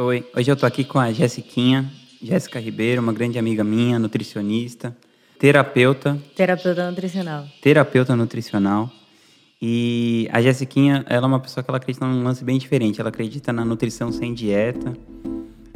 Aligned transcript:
Oi, 0.00 0.24
hoje 0.36 0.48
eu 0.48 0.54
tô 0.54 0.64
aqui 0.64 0.84
com 0.84 1.00
a 1.00 1.10
Jessiquinha, 1.10 1.90
Jéssica 2.22 2.60
Ribeiro, 2.60 3.02
uma 3.02 3.12
grande 3.12 3.36
amiga 3.36 3.64
minha, 3.64 3.98
nutricionista, 3.98 4.96
terapeuta. 5.40 6.16
Terapeuta 6.36 6.88
nutricional. 6.88 7.44
Terapeuta 7.60 8.14
nutricional. 8.14 8.88
E 9.60 10.28
a 10.30 10.40
Jessiquinha, 10.40 11.04
ela 11.08 11.26
é 11.26 11.28
uma 11.28 11.40
pessoa 11.40 11.64
que 11.64 11.68
ela 11.68 11.78
acredita 11.78 12.06
num 12.06 12.22
lance 12.22 12.44
bem 12.44 12.58
diferente. 12.58 13.00
Ela 13.00 13.08
acredita 13.08 13.52
na 13.52 13.64
nutrição 13.64 14.12
sem 14.12 14.32
dieta. 14.32 14.96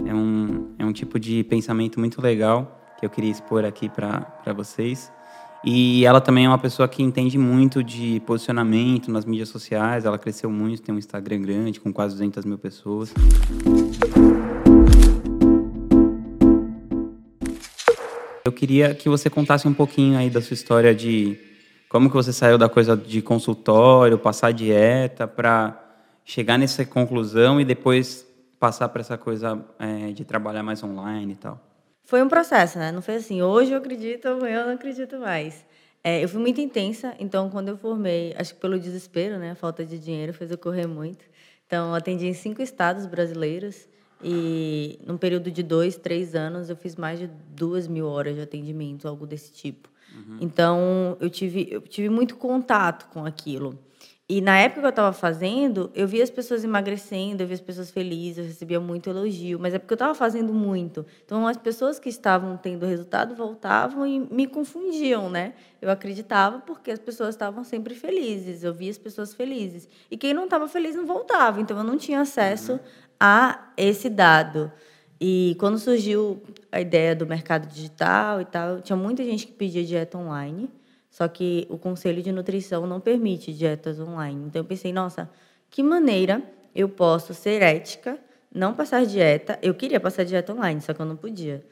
É 0.07 0.15
um, 0.15 0.73
é 0.79 0.85
um 0.85 0.93
tipo 0.93 1.19
de 1.19 1.43
pensamento 1.43 1.99
muito 1.99 2.23
legal 2.23 2.81
que 3.01 3.05
eu 3.05 3.11
queria 3.11 3.33
expor 3.33 3.65
aqui 3.65 3.89
para 3.89 4.53
vocês. 4.55 5.11
E 5.65 6.05
ela 6.05 6.21
também 6.21 6.47
é 6.47 6.49
uma 6.49 6.59
pessoa 6.59 6.89
que 6.89 7.05
entende 7.05 7.39
muito 7.39 7.85
de 7.85 8.21
posicionamento 8.27 9.13
nas 9.13 9.25
mídias 9.25 9.49
sociais. 9.49 10.05
Ela 10.05 10.19
cresceu 10.19 10.51
muito, 10.51 10.83
tem 10.83 10.93
um 10.93 10.99
Instagram 10.99 11.41
grande, 11.41 11.79
com 11.79 11.93
quase 11.93 12.15
200 12.15 12.45
mil 12.45 12.59
pessoas. 12.59 13.15
Eu 18.45 18.51
queria 18.51 18.93
que 18.93 19.09
você 19.09 19.31
contasse 19.31 19.69
um 19.69 19.73
pouquinho 19.73 20.19
aí 20.19 20.29
da 20.29 20.43
sua 20.43 20.55
história 20.55 20.93
de 20.93 21.39
como 21.89 22.09
que 22.09 22.17
você 22.17 22.33
saiu 22.33 22.59
da 22.59 22.69
coisa 22.69 22.97
de 22.97 23.23
consultório, 23.23 24.19
passar 24.19 24.53
dieta, 24.53 25.29
para 25.29 25.81
chegar 26.25 26.59
nessa 26.59 26.85
conclusão 26.85 27.61
e 27.61 27.65
depois 27.65 28.27
passar 28.59 28.89
para 28.89 29.01
essa 29.01 29.17
coisa 29.17 29.65
é, 29.79 30.11
de 30.11 30.25
trabalhar 30.25 30.65
mais 30.65 30.83
online 30.83 31.35
e 31.35 31.37
tal 31.37 31.72
foi 32.05 32.23
um 32.23 32.29
processo, 32.29 32.79
né? 32.79 32.93
Não 32.93 33.03
foi 33.03 33.17
assim, 33.17 33.43
hoje 33.43 33.73
eu 33.73 33.79
acredito, 33.79 34.27
amanhã 34.27 34.61
eu 34.61 34.67
não 34.67 34.75
acredito 34.75 35.19
mais. 35.19 35.65
É, 36.05 36.23
eu 36.23 36.29
fui 36.29 36.41
muito 36.41 36.61
intensa, 36.61 37.15
então 37.19 37.49
quando 37.49 37.69
eu 37.69 37.77
formei, 37.77 38.35
acho 38.37 38.55
que 38.55 38.61
pelo 38.61 38.79
desespero, 38.79 39.39
né? 39.39 39.53
A 39.53 39.55
falta 39.55 39.85
de 39.85 39.99
dinheiro 39.99 40.33
fez 40.33 40.51
eu 40.51 40.59
correr 40.59 40.87
muito. 40.87 41.25
Então, 41.67 41.95
atendi 41.95 42.27
em 42.27 42.35
cinco 42.35 42.61
estados 42.61 43.07
brasileiros 43.07 43.89
e 44.23 44.99
num 45.07 45.17
período 45.17 45.51
de 45.51 45.63
dois, 45.63 45.97
três 45.97 46.35
anos, 46.35 46.69
eu 46.69 46.77
fiz 46.77 46.97
mais 46.97 47.19
de 47.19 47.31
duas 47.49 47.89
mil 47.89 48.07
horas 48.07 48.35
de 48.35 48.41
atendimento, 48.41 49.09
algo 49.09 49.27
desse 49.27 49.53
tipo. 49.53 49.89
Uhum. 50.15 50.39
Então, 50.41 51.17
eu 51.21 51.31
tive, 51.31 51.69
eu 51.71 51.81
tive 51.81 52.09
muito 52.09 52.37
contato 52.37 53.09
com 53.09 53.25
aquilo. 53.25 53.79
E 54.29 54.41
na 54.41 54.57
época 54.57 54.81
que 54.81 54.87
eu 54.87 54.91
estava 54.91 55.13
fazendo, 55.13 55.91
eu 55.95 56.07
via 56.07 56.23
as 56.23 56.31
pessoas 56.31 56.65
emagrecendo, 56.65 57.43
eu 57.43 57.47
via 57.47 57.55
as 57.55 57.61
pessoas 57.61 57.91
felizes, 57.91 58.39
eu 58.39 58.45
recebia 58.45 58.81
muito 58.81 59.11
elogio, 59.11 59.59
mas 59.59 59.75
é 59.75 59.79
porque 59.79 59.93
eu 59.93 59.97
estava 59.97 60.15
fazendo 60.15 60.55
muito. 60.55 61.05
Então, 61.25 61.47
as 61.47 61.57
pessoas 61.57 61.99
que 61.99 62.09
estavam 62.09 62.57
tendo 62.57 62.87
resultado 62.87 63.35
voltavam 63.35 64.07
e 64.07 64.21
me 64.21 64.47
confundiam, 64.47 65.29
né? 65.29 65.55
Eu 65.83 65.91
acreditava 65.91 66.61
porque 66.61 66.91
as 66.91 67.01
pessoas 67.01 67.35
estavam 67.35 67.65
sempre 67.65 67.95
felizes, 67.95 68.63
eu 68.63 68.73
via 68.73 68.91
as 68.91 68.97
pessoas 68.97 69.35
felizes. 69.35 69.89
E 70.11 70.17
quem 70.17 70.33
não 70.33 70.45
estava 70.45 70.69
feliz 70.69 70.95
não 70.95 71.05
voltava, 71.05 71.61
então 71.61 71.77
eu 71.77 71.85
não 71.85 71.99
tinha 71.99 72.21
acesso 72.21 72.81
a 73.21 73.73
esse 73.77 74.09
dado. 74.09 74.73
E 75.21 75.57
quando 75.59 75.79
surgiu 75.79 76.43
a 76.71 76.81
ideia 76.81 77.15
do 77.15 77.27
mercado 77.27 77.69
digital 77.69 78.41
e 78.41 78.45
tal, 78.45 78.81
tinha 78.81 78.97
muita 78.97 79.23
gente 79.25 79.47
que 79.47 79.53
pedia 79.53 79.85
dieta 79.85 80.17
online. 80.17 80.71
Só 81.13 81.29
que 81.29 81.67
o 81.69 81.77
conselho 81.77 82.23
de 82.23 82.33
nutrição 82.33 82.87
não 82.87 82.99
permite 82.99 83.53
dietas 83.53 84.01
online. 84.01 84.47
Então 84.47 84.63
eu 84.63 84.65
pensei, 84.65 84.95
nossa, 84.95 85.29
que 85.69 85.83
maneira 85.83 86.43
eu 86.75 86.89
posso 86.89 87.35
ser 87.35 87.61
ética, 87.61 88.19
não 88.53 88.73
passar 88.73 89.05
dieta. 89.05 89.59
Eu 89.61 89.75
queria 89.75 90.01
passar 90.01 90.25
dieta 90.25 90.55
online, 90.55 90.81
só 90.81 90.95
que 90.95 91.01
eu 91.03 91.05
não 91.05 91.15
podia. 91.15 91.63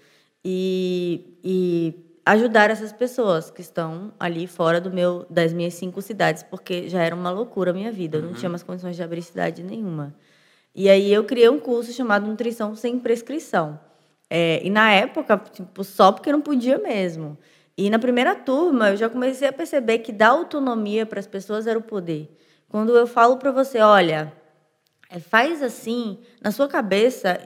E, 0.45 1.39
e 1.43 1.95
ajudar 2.27 2.69
essas 2.69 2.93
pessoas 2.93 3.51
que 3.51 3.63
estão 3.63 4.13
ali 4.21 4.47
fora 4.47 4.79
do 4.79 4.93
meu, 4.93 5.25
das 5.31 5.55
minhas 5.55 5.73
cinco 5.73 6.03
cidades, 6.03 6.43
porque 6.43 6.87
já 6.91 7.03
era 7.03 7.15
uma 7.15 7.31
loucura 7.31 7.71
a 7.71 7.75
minha 7.75 7.91
vida. 7.91 8.19
Eu 8.19 8.23
não 8.23 8.29
uhum. 8.29 8.35
tinha 8.35 8.51
mais 8.51 8.63
condições 8.63 8.95
de 8.95 9.03
abrir 9.03 9.23
cidade 9.23 9.63
nenhuma. 9.63 10.15
E 10.75 10.91
aí 10.91 11.11
eu 11.11 11.25
criei 11.25 11.49
um 11.49 11.59
curso 11.59 11.95
chamado 11.95 12.27
Nutrição 12.27 12.75
Sem 12.75 12.99
Prescrição. 12.99 13.81
É, 14.29 14.61
e 14.63 14.69
na 14.69 14.93
época, 14.93 15.39
tipo, 15.51 15.83
só 15.83 16.13
porque 16.13 16.31
não 16.31 16.43
podia 16.43 16.77
mesmo. 16.77 17.39
E 17.81 17.89
na 17.89 17.98
primeira 17.98 18.34
turma, 18.34 18.91
eu 18.91 18.97
já 18.98 19.09
comecei 19.09 19.48
a 19.48 19.53
perceber 19.55 20.00
que 20.00 20.12
dar 20.12 20.28
autonomia 20.28 21.06
para 21.06 21.19
as 21.19 21.27
pessoas 21.27 21.66
era 21.66 21.78
o 21.78 21.82
poder. 21.82 22.31
Quando 22.69 22.94
eu 22.94 23.06
falo 23.06 23.38
para 23.38 23.50
você, 23.50 23.81
olha, 23.81 24.31
é, 25.09 25.19
faz 25.19 25.62
assim, 25.62 26.19
na 26.43 26.53
sua 26.53 26.69
cabeça, 26.69 27.41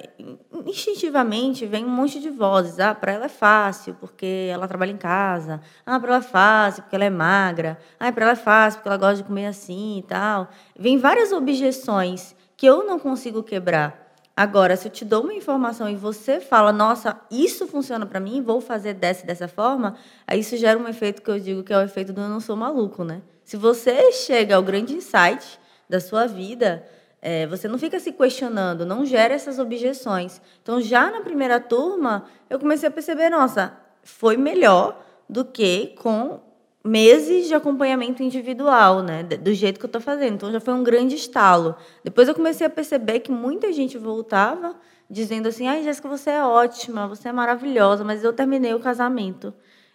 instintivamente 0.67 1.67
vem 1.67 1.85
um 1.85 1.89
monte 1.89 2.19
de 2.19 2.31
vozes. 2.31 2.81
Ah, 2.81 2.93
para 2.93 3.13
ela 3.13 3.27
é 3.27 3.29
fácil, 3.29 3.95
porque 4.01 4.49
ela 4.51 4.67
trabalha 4.67 4.91
em 4.91 4.97
casa. 4.97 5.61
Ah, 5.87 6.01
para 6.01 6.17
ela 6.17 6.19
é 6.19 6.29
fácil, 6.29 6.83
porque 6.83 6.97
ela 6.97 7.05
é 7.05 7.11
magra. 7.11 7.79
Ah, 8.01 8.11
para 8.11 8.25
ela 8.25 8.33
é 8.33 8.37
fácil, 8.37 8.81
porque 8.81 8.89
ela 8.89 8.99
gosta 8.99 9.19
de 9.19 9.23
comer 9.23 9.47
assim 9.47 9.99
e 10.01 10.03
tal. 10.03 10.49
Vem 10.77 10.99
várias 10.99 11.31
objeções 11.31 12.35
que 12.57 12.67
eu 12.67 12.85
não 12.85 12.99
consigo 12.99 13.41
quebrar. 13.41 14.04
Agora, 14.37 14.77
se 14.77 14.89
eu 14.89 14.93
te 14.93 15.05
dou 15.05 15.23
uma 15.23 15.35
informação 15.35 15.89
e 15.89 15.95
você 15.95 16.41
fala, 16.41 16.73
nossa, 16.73 17.21
isso 17.31 17.69
funciona 17.69 18.05
para 18.05 18.19
mim, 18.19 18.43
vou 18.43 18.61
fazer 18.61 18.95
dessa 18.95 19.25
dessa 19.25 19.47
forma, 19.47 19.97
aí 20.27 20.41
isso 20.41 20.57
gera 20.57 20.77
um 20.77 20.89
efeito 20.89 21.23
que 21.23 21.31
eu 21.31 21.39
digo 21.39 21.63
que 21.63 21.73
é 21.73 21.79
o 21.79 21.83
efeito 21.83 22.13
do 22.13 22.21
eu 22.21 22.29
não 22.29 22.41
sou 22.41 22.57
maluco, 22.57 23.05
né? 23.05 23.23
Se 23.45 23.57
você 23.57 24.11
chega 24.11 24.57
ao 24.57 24.63
grande 24.63 24.93
insight 24.93 25.61
da 25.89 26.01
sua 26.01 26.27
vida, 26.27 26.85
é, 27.23 27.47
você 27.47 27.69
não 27.69 27.79
fica 27.79 28.01
se 28.01 28.11
questionando, 28.11 28.85
não 28.85 29.07
gera 29.07 29.33
essas 29.33 29.59
objeções. 29.59 30.41
Então, 30.63 30.81
já 30.81 31.11
na 31.11 31.21
primeira 31.21 31.61
turma, 31.61 32.25
eu 32.51 32.59
comecei 32.59 32.89
a 32.89 32.93
perceber, 32.93 33.31
nossa, 33.31 33.73
foi 34.03 34.37
melhor 34.37 35.01
do 35.29 35.45
que 35.45 35.95
com 35.99 36.41
meses 36.85 37.49
de 37.49 37.55
acompanhamento 37.55 38.23
individual, 38.23 39.03
né? 39.03 39.23
Do 39.23 39.55
jeito 39.55 39.81
que 39.81 39.87
eu 39.87 39.89
estou 39.89 40.03
fazendo. 40.03 40.35
Então 40.35 40.53
já 40.53 40.61
foi 40.61 40.75
um 40.75 40.85
grande 40.85 41.15
estalo. 41.17 41.75
Depois 42.05 42.29
eu 42.29 42.35
comecei 42.35 42.67
a 42.67 42.71
perceber 42.71 43.21
que 43.21 43.33
muita 43.33 43.73
gente 43.73 43.97
voltava 43.97 44.77
dizendo 45.09 45.49
assim: 45.49 45.67
ai, 45.67 45.83
Jéssica, 45.83 46.09
você 46.09 46.31
é 46.31 46.45
ótima, 46.45 47.09
você 47.09 47.29
é 47.29 47.33
maravilhosa, 47.33 48.05
mas 48.05 48.23
eu 48.23 48.33
terminei 48.33 48.75
o 48.75 48.81
casamento. 48.81 49.55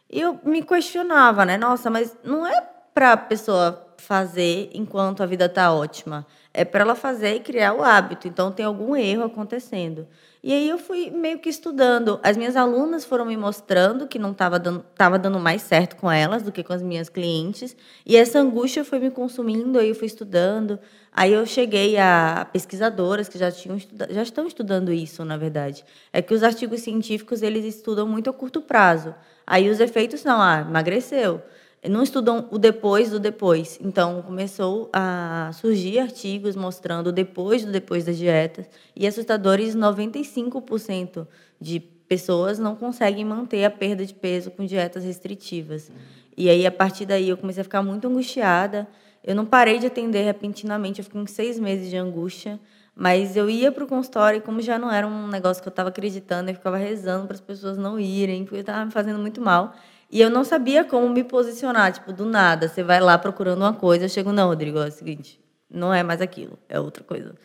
E 0.09 0.19
eu 0.19 0.39
me 0.43 0.63
questionava, 0.63 1.45
né? 1.45 1.57
Nossa, 1.57 1.89
mas 1.89 2.17
não 2.23 2.45
é 2.47 2.59
para 2.93 3.13
a 3.13 3.17
pessoa 3.17 3.87
fazer 3.97 4.69
enquanto 4.73 5.21
a 5.21 5.25
vida 5.25 5.45
está 5.45 5.71
ótima. 5.71 6.25
É 6.51 6.65
para 6.65 6.81
ela 6.81 6.95
fazer 6.95 7.35
e 7.35 7.39
criar 7.39 7.73
o 7.73 7.83
hábito. 7.83 8.27
Então 8.27 8.51
tem 8.51 8.65
algum 8.65 8.95
erro 8.95 9.23
acontecendo. 9.23 10.07
E 10.41 10.53
aí 10.53 10.69
eu 10.69 10.77
fui 10.77 11.09
meio 11.11 11.37
que 11.39 11.49
estudando. 11.49 12.17
As 12.23 12.37
minhas 12.37 12.55
alunas 12.55 13.03
foram 13.03 13.25
me 13.25 13.35
mostrando 13.35 14.07
que 14.07 14.17
não 14.17 14.31
estava 14.31 14.57
dando, 14.57 14.85
tava 14.95 15.19
dando 15.19 15.37
mais 15.37 15.61
certo 15.61 15.97
com 15.97 16.09
elas 16.09 16.43
do 16.43 16.51
que 16.51 16.63
com 16.63 16.71
as 16.71 16.81
minhas 16.81 17.09
clientes. 17.09 17.75
E 18.05 18.15
essa 18.15 18.39
angústia 18.39 18.85
foi 18.85 18.99
me 18.99 19.11
consumindo, 19.11 19.77
aí 19.77 19.89
eu 19.89 19.95
fui 19.95 20.07
estudando. 20.07 20.79
Aí 21.11 21.33
eu 21.33 21.45
cheguei 21.45 21.97
a 21.97 22.47
pesquisadoras 22.53 23.27
que 23.27 23.37
já, 23.37 23.51
tinham 23.51 23.77
já 24.09 24.23
estão 24.23 24.47
estudando 24.47 24.93
isso, 24.93 25.25
na 25.25 25.35
verdade. 25.35 25.83
É 26.13 26.21
que 26.21 26.33
os 26.33 26.41
artigos 26.41 26.81
científicos 26.81 27.41
eles 27.41 27.65
estudam 27.65 28.07
muito 28.07 28.29
a 28.29 28.33
curto 28.33 28.61
prazo. 28.61 29.13
Aí 29.45 29.69
os 29.69 29.81
efeitos 29.81 30.21
são, 30.21 30.41
ah, 30.41 30.61
emagreceu 30.61 31.43
não 31.87 32.03
estudam 32.03 32.47
o 32.51 32.57
depois 32.57 33.11
do 33.11 33.19
depois. 33.19 33.79
Então, 33.81 34.21
começou 34.21 34.89
a 34.91 35.51
surgir 35.53 35.99
artigos 35.99 36.55
mostrando 36.55 37.07
o 37.07 37.11
depois 37.11 37.63
do 37.63 37.71
depois 37.71 38.03
das 38.03 38.17
dietas, 38.17 38.69
e 38.95 39.07
assustadores 39.07 39.75
95% 39.75 41.27
de 41.61 41.79
pessoas 41.79 42.57
não 42.59 42.75
conseguem 42.75 43.23
manter 43.23 43.63
a 43.63 43.69
perda 43.69 44.05
de 44.05 44.13
peso 44.13 44.51
com 44.51 44.65
dietas 44.65 45.03
restritivas. 45.03 45.91
E 46.35 46.49
aí, 46.49 46.65
a 46.65 46.71
partir 46.71 47.05
daí, 47.05 47.29
eu 47.29 47.37
comecei 47.37 47.61
a 47.61 47.63
ficar 47.63 47.83
muito 47.83 48.07
angustiada. 48.07 48.87
Eu 49.23 49.35
não 49.35 49.45
parei 49.45 49.77
de 49.77 49.85
atender 49.85 50.23
repentinamente, 50.23 50.99
eu 50.99 51.05
fiquei 51.05 51.21
em 51.21 51.27
seis 51.27 51.59
meses 51.59 51.89
de 51.89 51.97
angústia. 51.97 52.59
Mas 52.95 53.37
eu 53.37 53.49
ia 53.49 53.71
para 53.71 53.83
o 53.85 53.87
consultório 53.87 54.39
e 54.39 54.41
como 54.41 54.61
já 54.61 54.77
não 54.77 54.91
era 54.91 55.07
um 55.07 55.27
negócio 55.27 55.63
que 55.63 55.69
eu 55.69 55.71
estava 55.71 55.87
acreditando, 55.87 56.49
eu 56.49 56.55
ficava 56.55 56.75
rezando 56.75 57.27
para 57.27 57.35
as 57.35 57.39
pessoas 57.39 57.77
não 57.77 57.97
irem, 57.97 58.43
porque 58.43 58.59
estava 58.59 58.83
me 58.83 58.91
fazendo 58.91 59.17
muito 59.19 59.39
mal. 59.39 59.73
E 60.11 60.19
eu 60.19 60.29
não 60.29 60.43
sabia 60.43 60.83
como 60.83 61.07
me 61.09 61.23
posicionar, 61.23 61.93
tipo, 61.93 62.11
do 62.11 62.25
nada. 62.25 62.67
Você 62.67 62.83
vai 62.83 62.99
lá 62.99 63.17
procurando 63.17 63.61
uma 63.61 63.73
coisa, 63.73 64.05
eu 64.05 64.09
chego, 64.09 64.31
não, 64.31 64.47
Rodrigo, 64.47 64.79
é 64.79 64.87
o 64.87 64.91
seguinte, 64.91 65.39
não 65.69 65.93
é 65.93 66.01
mais 66.01 66.19
aquilo, 66.21 66.57
é 66.67 66.79
outra 66.79 67.03
coisa. 67.03 67.35